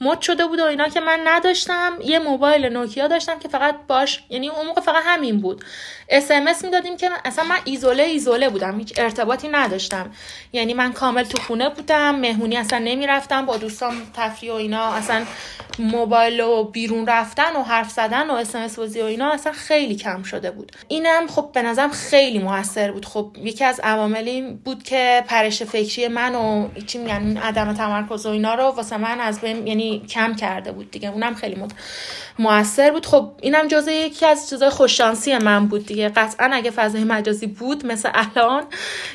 مد 0.00 0.20
شده 0.20 0.46
بود 0.46 0.60
و 0.60 0.64
اینا 0.64 0.88
که 0.88 1.00
من 1.00 1.20
نداشتم. 1.24 1.92
یه 2.04 2.18
موبایل 2.18 2.66
نوکیا 2.66 3.08
داشتم 3.08 3.38
که 3.38 3.48
فقط 3.48 3.74
باش 3.88 4.24
یعنی 4.28 4.48
اون 4.48 4.66
موقع 4.66 4.80
فقط 4.80 5.02
همین 5.06 5.40
بود. 5.40 5.64
اس 6.08 6.30
ام 6.30 6.48
می‌دادیم 6.62 6.96
که 6.96 7.10
اصلا 7.24 7.44
من 7.44 7.58
ایزوله 7.64 8.02
ایزوله 8.02 8.48
بودم 8.48 8.78
هیچ 8.78 8.92
ارتباطی 8.96 9.48
نداشتم. 9.48 10.10
یعنی 10.52 10.74
من 10.74 10.92
کامل 10.92 11.22
تو 11.22 11.38
خونه 11.38 11.68
بودم 11.68 12.14
مهمونی 12.14 12.56
اصلا 12.56 12.78
نمی‌رفتم 12.78 13.46
با 13.46 13.56
دوستان 13.56 13.94
تفریح 14.14 14.52
و 14.52 14.54
اینا 14.54 14.92
اصلا 14.92 15.24
موبایل 15.78 16.40
و 16.40 16.64
بیرون 16.64 17.06
رفتن 17.06 17.56
و 17.56 17.62
حرف 17.62 17.90
زدن 17.90 18.30
و 18.30 18.34
اس 18.34 18.78
بازی 18.78 19.00
و 19.00 19.04
اینا 19.04 19.32
اصلا 19.32 19.52
خیلی 19.52 19.96
کم 19.96 20.22
شده 20.22 20.50
بود. 20.50 20.72
اینم 20.88 21.26
خب 21.26 21.50
به 21.54 21.62
نظرم 21.62 21.90
خیلی 21.90 22.38
موثر 22.38 22.92
بود. 22.92 23.06
خب 23.06 23.36
یکی 23.42 23.64
از 23.64 23.80
عواملی 23.80 24.42
بود 24.64 24.82
که 24.82 25.24
پرش 25.26 25.62
فکری 25.62 26.08
من 26.08 26.34
و 26.34 26.68
چی 26.86 26.98
میگن 26.98 27.36
عدم 27.36 27.74
تمرکز 27.74 28.26
و 28.26 28.28
اینا 28.28 28.54
رو 28.54 28.64
واسه 28.64 28.96
من 28.96 29.20
از 29.20 29.40
بین 29.40 29.66
یعنی 29.66 30.06
کم 30.08 30.34
کرده 30.34 30.72
بود 30.72 30.90
دیگه. 30.90 31.08
اونم 31.08 31.34
خیلی 31.34 31.54
موثر 32.38 32.90
بود. 32.90 33.06
خب 33.06 33.32
اینم 33.42 33.68
جزء 33.68 33.90
یکی 33.90 34.26
از 34.26 34.50
چیزای 34.50 34.70
خوششانسی 34.70 35.38
من 35.38 35.66
بود 35.66 35.86
دیگه. 35.86 36.08
قطعا 36.08 36.50
اگه 36.52 36.70
فضای 36.70 37.04
مجازی 37.04 37.46
بود 37.46 37.86
مثل 37.86 38.10
الان 38.14 38.64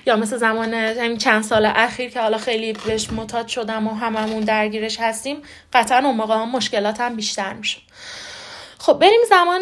یا 0.05 0.15
مثل 0.15 0.37
زمان 0.37 0.73
همین 0.73 1.17
چند 1.17 1.43
سال 1.43 1.65
اخیر 1.65 2.09
که 2.09 2.21
حالا 2.21 2.37
خیلی 2.37 2.73
بهش 2.73 3.09
متاد 3.11 3.47
شدم 3.47 3.87
و 3.87 3.93
هممون 3.93 4.39
درگیرش 4.39 4.99
هستیم 4.99 5.37
قطعا 5.73 5.97
اون 5.97 6.15
موقع 6.15 6.35
مشکلات 6.43 7.01
هم 7.01 7.15
بیشتر 7.15 7.53
میشه 7.53 7.77
خب 8.81 8.93
بریم 8.93 9.19
زمان 9.29 9.61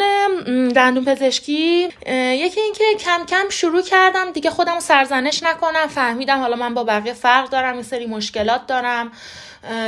دندون 0.68 1.04
پزشکی. 1.04 1.88
یکی 2.06 2.60
اینکه 2.60 2.84
کم 3.00 3.26
کم 3.26 3.48
شروع 3.48 3.82
کردم 3.82 4.30
دیگه 4.30 4.50
خودم 4.50 4.80
سرزنش 4.80 5.42
نکنم. 5.42 5.86
فهمیدم 5.86 6.40
حالا 6.40 6.56
من 6.56 6.74
با 6.74 6.84
بقیه 6.84 7.12
فرق 7.12 7.48
دارم 7.48 7.76
یه 7.76 7.82
سری 7.82 8.06
مشکلات 8.06 8.66
دارم. 8.66 9.12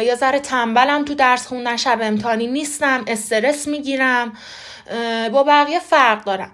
یا 0.02 0.14
ذره 0.14 0.40
تنبلم 0.40 1.04
تو 1.04 1.14
درس 1.14 1.46
خوندن 1.46 1.76
شب 1.76 1.98
امتحانی 2.02 2.46
نیستم 2.46 3.04
استرس 3.06 3.68
می‌گیرم. 3.68 4.32
با 5.32 5.42
بقیه 5.42 5.78
فرق 5.78 6.24
دارم. 6.24 6.50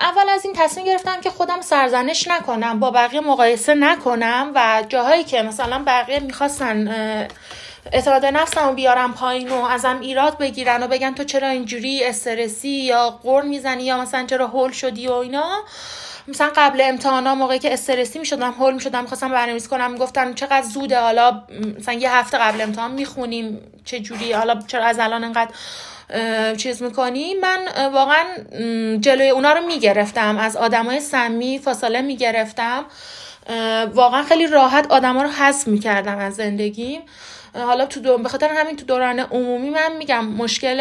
اول 0.00 0.28
از 0.28 0.44
این 0.44 0.54
تصمیم 0.56 0.86
گرفتم 0.86 1.20
که 1.20 1.30
خودم 1.30 1.60
سرزنش 1.60 2.28
نکنم 2.28 2.80
با 2.80 2.90
بقیه 2.90 3.20
مقایسه 3.20 3.74
نکنم 3.74 4.52
و 4.54 4.82
جاهایی 4.88 5.24
که 5.24 5.42
مثلا 5.42 5.82
بقیه 5.86 6.20
می‌خواستن 6.20 7.28
اعتماد 7.92 8.26
نفسم 8.26 8.68
رو 8.68 8.74
بیارم 8.74 9.14
پایین 9.14 9.48
و 9.48 9.64
ازم 9.64 9.98
ایراد 10.00 10.38
بگیرن 10.38 10.82
و 10.82 10.86
بگن 10.86 11.14
تو 11.14 11.24
چرا 11.24 11.48
اینجوری 11.48 12.04
استرسی 12.04 12.68
یا 12.68 13.10
قرن 13.10 13.48
می‌زنی 13.48 13.82
یا 13.82 14.00
مثلا 14.00 14.26
چرا 14.26 14.46
هول 14.46 14.72
شدی 14.72 15.08
و 15.08 15.12
اینا. 15.12 15.62
مثلا 16.28 16.52
قبل 16.56 16.80
امتحانا 16.80 17.34
موقعی 17.34 17.58
که 17.58 17.72
استرسی 17.72 18.18
می‌شدم 18.18 18.50
هول 18.50 18.74
می‌شدم 18.74 19.00
می‌خواستم 19.00 19.28
برنامه‌ریزی 19.28 19.68
کنم 19.68 19.96
گفتن 19.96 20.34
چقدر 20.34 20.62
زوده 20.62 21.00
حالا 21.00 21.42
مثلا 21.78 21.94
یه 21.94 22.14
هفته 22.14 22.38
قبل 22.38 22.60
امتحان 22.60 22.90
می‌خونیم 22.90 23.60
چه 23.84 24.00
جوری 24.00 24.32
حالا 24.32 24.60
چرا 24.66 24.84
از 24.84 24.98
الان 24.98 25.24
انقدر 25.24 25.50
چیز 26.56 26.82
می‌کنی. 26.82 27.34
من 27.34 27.58
واقعا 27.92 28.24
جلوی 29.00 29.28
اونا 29.28 29.52
رو 29.52 29.66
می‌گرفتم 29.66 30.38
از 30.38 30.56
آدمای 30.56 31.00
سمی 31.00 31.58
فاصله 31.58 32.00
می‌گرفتم. 32.00 32.84
واقعا 33.94 34.22
خیلی 34.22 34.46
راحت 34.46 34.86
آدما 34.90 35.22
رو 35.22 35.28
حذف 35.28 35.68
می‌کردم 35.68 36.18
از 36.18 36.34
زندگیم. 36.34 37.02
حالا 37.54 37.86
تو 37.86 38.00
دو... 38.00 38.18
به 38.18 38.28
خاطر 38.28 38.48
همین 38.48 38.76
تو 38.76 38.84
دوران 38.84 39.20
عمومی 39.20 39.70
من 39.70 39.96
میگم 39.98 40.24
مشکل 40.24 40.80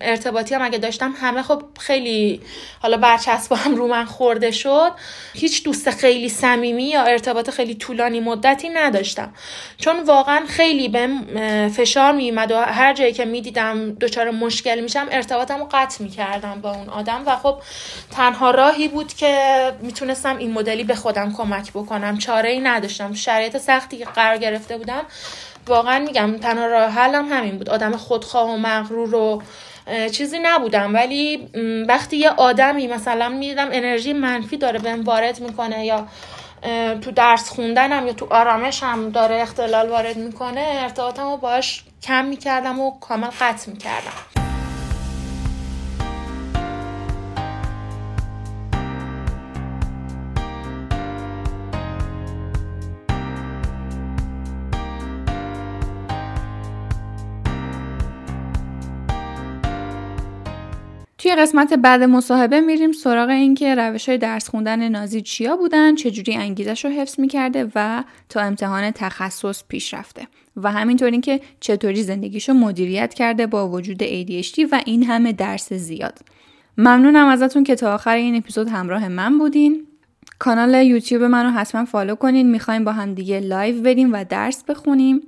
ارتباطی 0.00 0.54
هم 0.54 0.62
اگه 0.62 0.78
داشتم 0.78 1.14
همه 1.20 1.42
خب 1.42 1.62
خیلی 1.78 2.40
حالا 2.82 2.96
برچسب 2.96 3.52
هم 3.52 3.74
رو 3.74 3.88
من 3.88 4.04
خورده 4.04 4.50
شد. 4.50 4.92
هیچ 5.34 5.64
دوست 5.64 5.90
خیلی 5.90 6.28
صمیمی 6.28 6.84
یا 6.84 7.02
ارتباط 7.02 7.50
خیلی 7.50 7.74
طولانی 7.74 8.20
مدتی 8.20 8.68
نداشتم. 8.68 9.34
چون 9.78 10.02
واقعا 10.02 10.46
خیلی 10.48 10.88
به 10.88 11.08
فشار 11.68 12.12
میومد 12.12 12.52
و 12.52 12.56
هر 12.56 12.94
جایی 12.94 13.12
که 13.12 13.24
می‌دیدم 13.24 13.92
دچار 13.92 14.30
مشکل 14.30 14.80
میشم 14.80 15.06
ارتباطم 15.10 15.58
رو 15.58 15.68
قطع 15.72 16.04
می‌کردم 16.04 16.60
با 16.60 16.72
اون 16.74 16.88
آدم 16.88 17.22
و 17.26 17.36
خب 17.36 17.56
تنها 18.10 18.50
راهی 18.50 18.88
بود 18.88 19.14
که 19.14 19.72
می‌تونستم 19.80 20.36
این 20.36 20.52
مدلی 20.52 20.84
به 20.84 20.94
خودم 20.94 21.32
کمک 21.32 21.70
بکنم. 21.70 22.18
چاره 22.18 22.50
ای 22.50 22.60
نداشتم. 22.60 23.14
شرایط 23.14 23.56
سختی 23.56 23.98
که 23.98 24.04
قرار 24.04 24.36
گرفته 24.36 24.78
بودم 24.78 25.02
واقعا 25.68 25.98
میگم 25.98 26.36
تنها 26.38 26.66
راه 26.66 26.90
حلم 26.90 27.32
همین 27.32 27.58
بود. 27.58 27.70
آدم 27.70 27.96
خودخواه 27.96 28.50
و 28.50 28.56
مغرور 28.56 29.14
و 29.14 29.42
چیزی 30.12 30.38
نبودم. 30.42 30.94
ولی 30.94 31.48
وقتی 31.88 32.16
یه 32.16 32.30
آدمی 32.30 32.86
مثلا 32.86 33.28
می‌دیدم 33.28 33.68
انرژی 33.72 34.12
منفی 34.12 34.56
داره 34.56 34.78
بهم 34.78 35.04
وارد 35.04 35.40
می‌کنه 35.40 35.86
یا 35.86 36.06
تو 37.00 37.10
درس 37.10 37.50
خوندنم 37.50 38.06
یا 38.06 38.12
تو 38.12 38.26
آرامشم 38.30 39.10
داره 39.10 39.42
اختلال 39.42 39.88
وارد 39.88 40.16
می‌کنه 40.16 40.60
ارتباطم 40.60 41.30
رو 41.30 41.36
باش 41.36 41.84
کم 42.02 42.24
می‌کردم 42.24 42.80
و 42.80 42.98
کامل 43.00 43.28
قطع 43.40 43.70
می‌کردم. 43.70 44.35
توی 61.26 61.36
قسمت 61.36 61.74
بعد 61.74 62.02
مصاحبه 62.02 62.60
میریم 62.60 62.92
سراغ 62.92 63.28
اینکه 63.28 63.74
روش 63.74 64.08
های 64.08 64.18
درس 64.18 64.48
خوندن 64.48 64.88
نازی 64.88 65.22
چیا 65.22 65.56
بودن 65.56 65.94
چجوری 65.94 66.34
انگیزش 66.34 66.84
رو 66.84 66.90
حفظ 66.90 67.20
می‌کرده 67.20 67.70
و 67.74 68.04
تا 68.28 68.40
امتحان 68.40 68.90
تخصص 68.90 69.64
پیش 69.68 69.94
رفته. 69.94 70.26
و 70.56 70.72
همینطور 70.72 71.10
اینکه 71.10 71.40
چطوری 71.60 72.02
زندگیشو 72.02 72.52
مدیریت 72.52 73.14
کرده 73.14 73.46
با 73.46 73.68
وجود 73.68 74.02
ADHD 74.02 74.58
و 74.72 74.80
این 74.86 75.04
همه 75.04 75.32
درس 75.32 75.72
زیاد. 75.72 76.18
ممنونم 76.78 77.26
ازتون 77.26 77.64
که 77.64 77.74
تا 77.74 77.94
آخر 77.94 78.14
این 78.14 78.36
اپیزود 78.36 78.68
همراه 78.68 79.08
من 79.08 79.38
بودین. 79.38 79.86
کانال 80.38 80.86
یوتیوب 80.86 81.22
منو 81.22 81.50
حتما 81.50 81.84
follow 81.84 82.14
کنین 82.14 82.50
می‌خوایم 82.50 82.84
با 82.84 82.92
هم 82.92 83.14
دیگه 83.14 83.40
live 83.40 83.82
بریم 83.82 84.12
و 84.12 84.24
درس 84.24 84.64
بخونیم. 84.64 85.20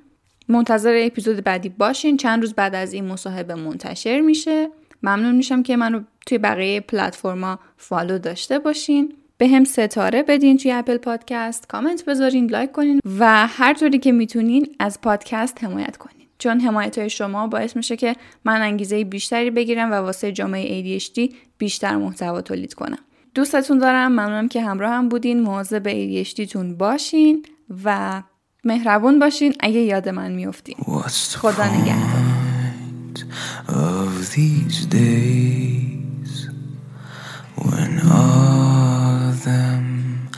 منتظر 0.48 1.02
اپیزود 1.04 1.44
بعدی 1.44 1.68
باشین. 1.68 2.16
چند 2.16 2.40
روز 2.40 2.54
بعد 2.54 2.74
از 2.74 2.92
این 2.92 3.04
مصاحبه 3.04 3.54
منتشر 3.54 4.20
میشه. 4.20 4.68
ممنون 5.02 5.34
میشم 5.34 5.62
که 5.62 5.76
منو 5.76 6.00
توی 6.26 6.38
بقیه 6.38 6.80
پلتفرما 6.80 7.58
follow 7.76 8.18
داشته 8.18 8.58
باشین. 8.58 9.12
بهم 9.38 9.64
ستاره 9.64 10.22
بدین 10.22 10.56
توی 10.56 10.72
اپل 10.72 10.96
پادکست. 10.96 11.68
کامنت 11.68 12.04
بذارین 12.04 12.50
لایک 12.50 12.72
کنین 12.72 13.00
و 13.18 13.46
هر 13.46 13.74
طوری 13.74 13.98
که 13.98 14.12
می‌تونین 14.12 14.66
از 14.78 15.00
پادکست 15.00 15.64
حمایت 15.64 15.96
کنین. 15.96 16.26
چون 16.38 16.61
حمایت 16.61 16.98
های 16.98 17.11
شما 17.11 17.46
باعث 17.46 17.76
میشه 17.76 17.96
که 17.96 18.16
من 18.44 18.62
انگیزه 18.62 19.04
بیشتری 19.04 19.50
بگیرم 19.50 19.90
و 19.90 19.94
واسه 19.94 20.32
جامعه 20.32 20.98
ADHD 21.00 21.34
بیشتر 21.58 21.96
محتوا 21.96 22.40
تولید 22.40 22.74
کنم. 22.74 22.98
دوستتون 23.34 23.78
دارم. 23.78 24.12
ممنونم 24.12 24.48
که 24.48 24.62
همراهم 24.62 25.09
بودین. 25.08 25.40
مواظب 25.40 25.88
ADHD 25.88 26.48
تون 26.50 26.76
باشین 26.76 27.46
و 27.84 28.22
مهربون 28.64 29.18
باشین. 29.18 29.54
اگه 29.61 29.80
یاد 29.80 30.08
من 30.08 30.32
میفتین 30.32 30.76
خدا. 31.37 31.64
نگهدار. 31.64 32.38
Of 33.68 34.33
these 34.33 34.87
days 34.87 36.48
when 37.57 38.00
all 38.11 39.28
of 39.31 39.44
them 39.44 40.28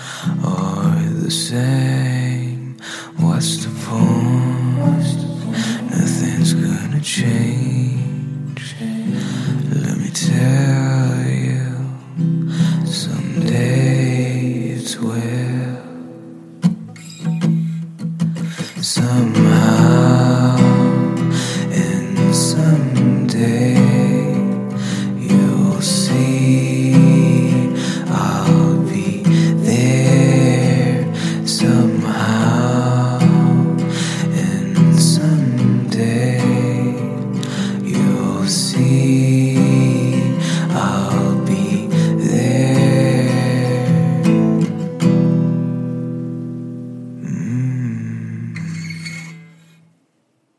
are 0.44 1.02
the 1.24 1.30
same. 1.30 2.76
What's 3.18 3.64
the 3.64 3.70
point? 3.86 5.18
Nothing's 5.90 6.54
gonna 6.54 7.00
change. 7.00 7.49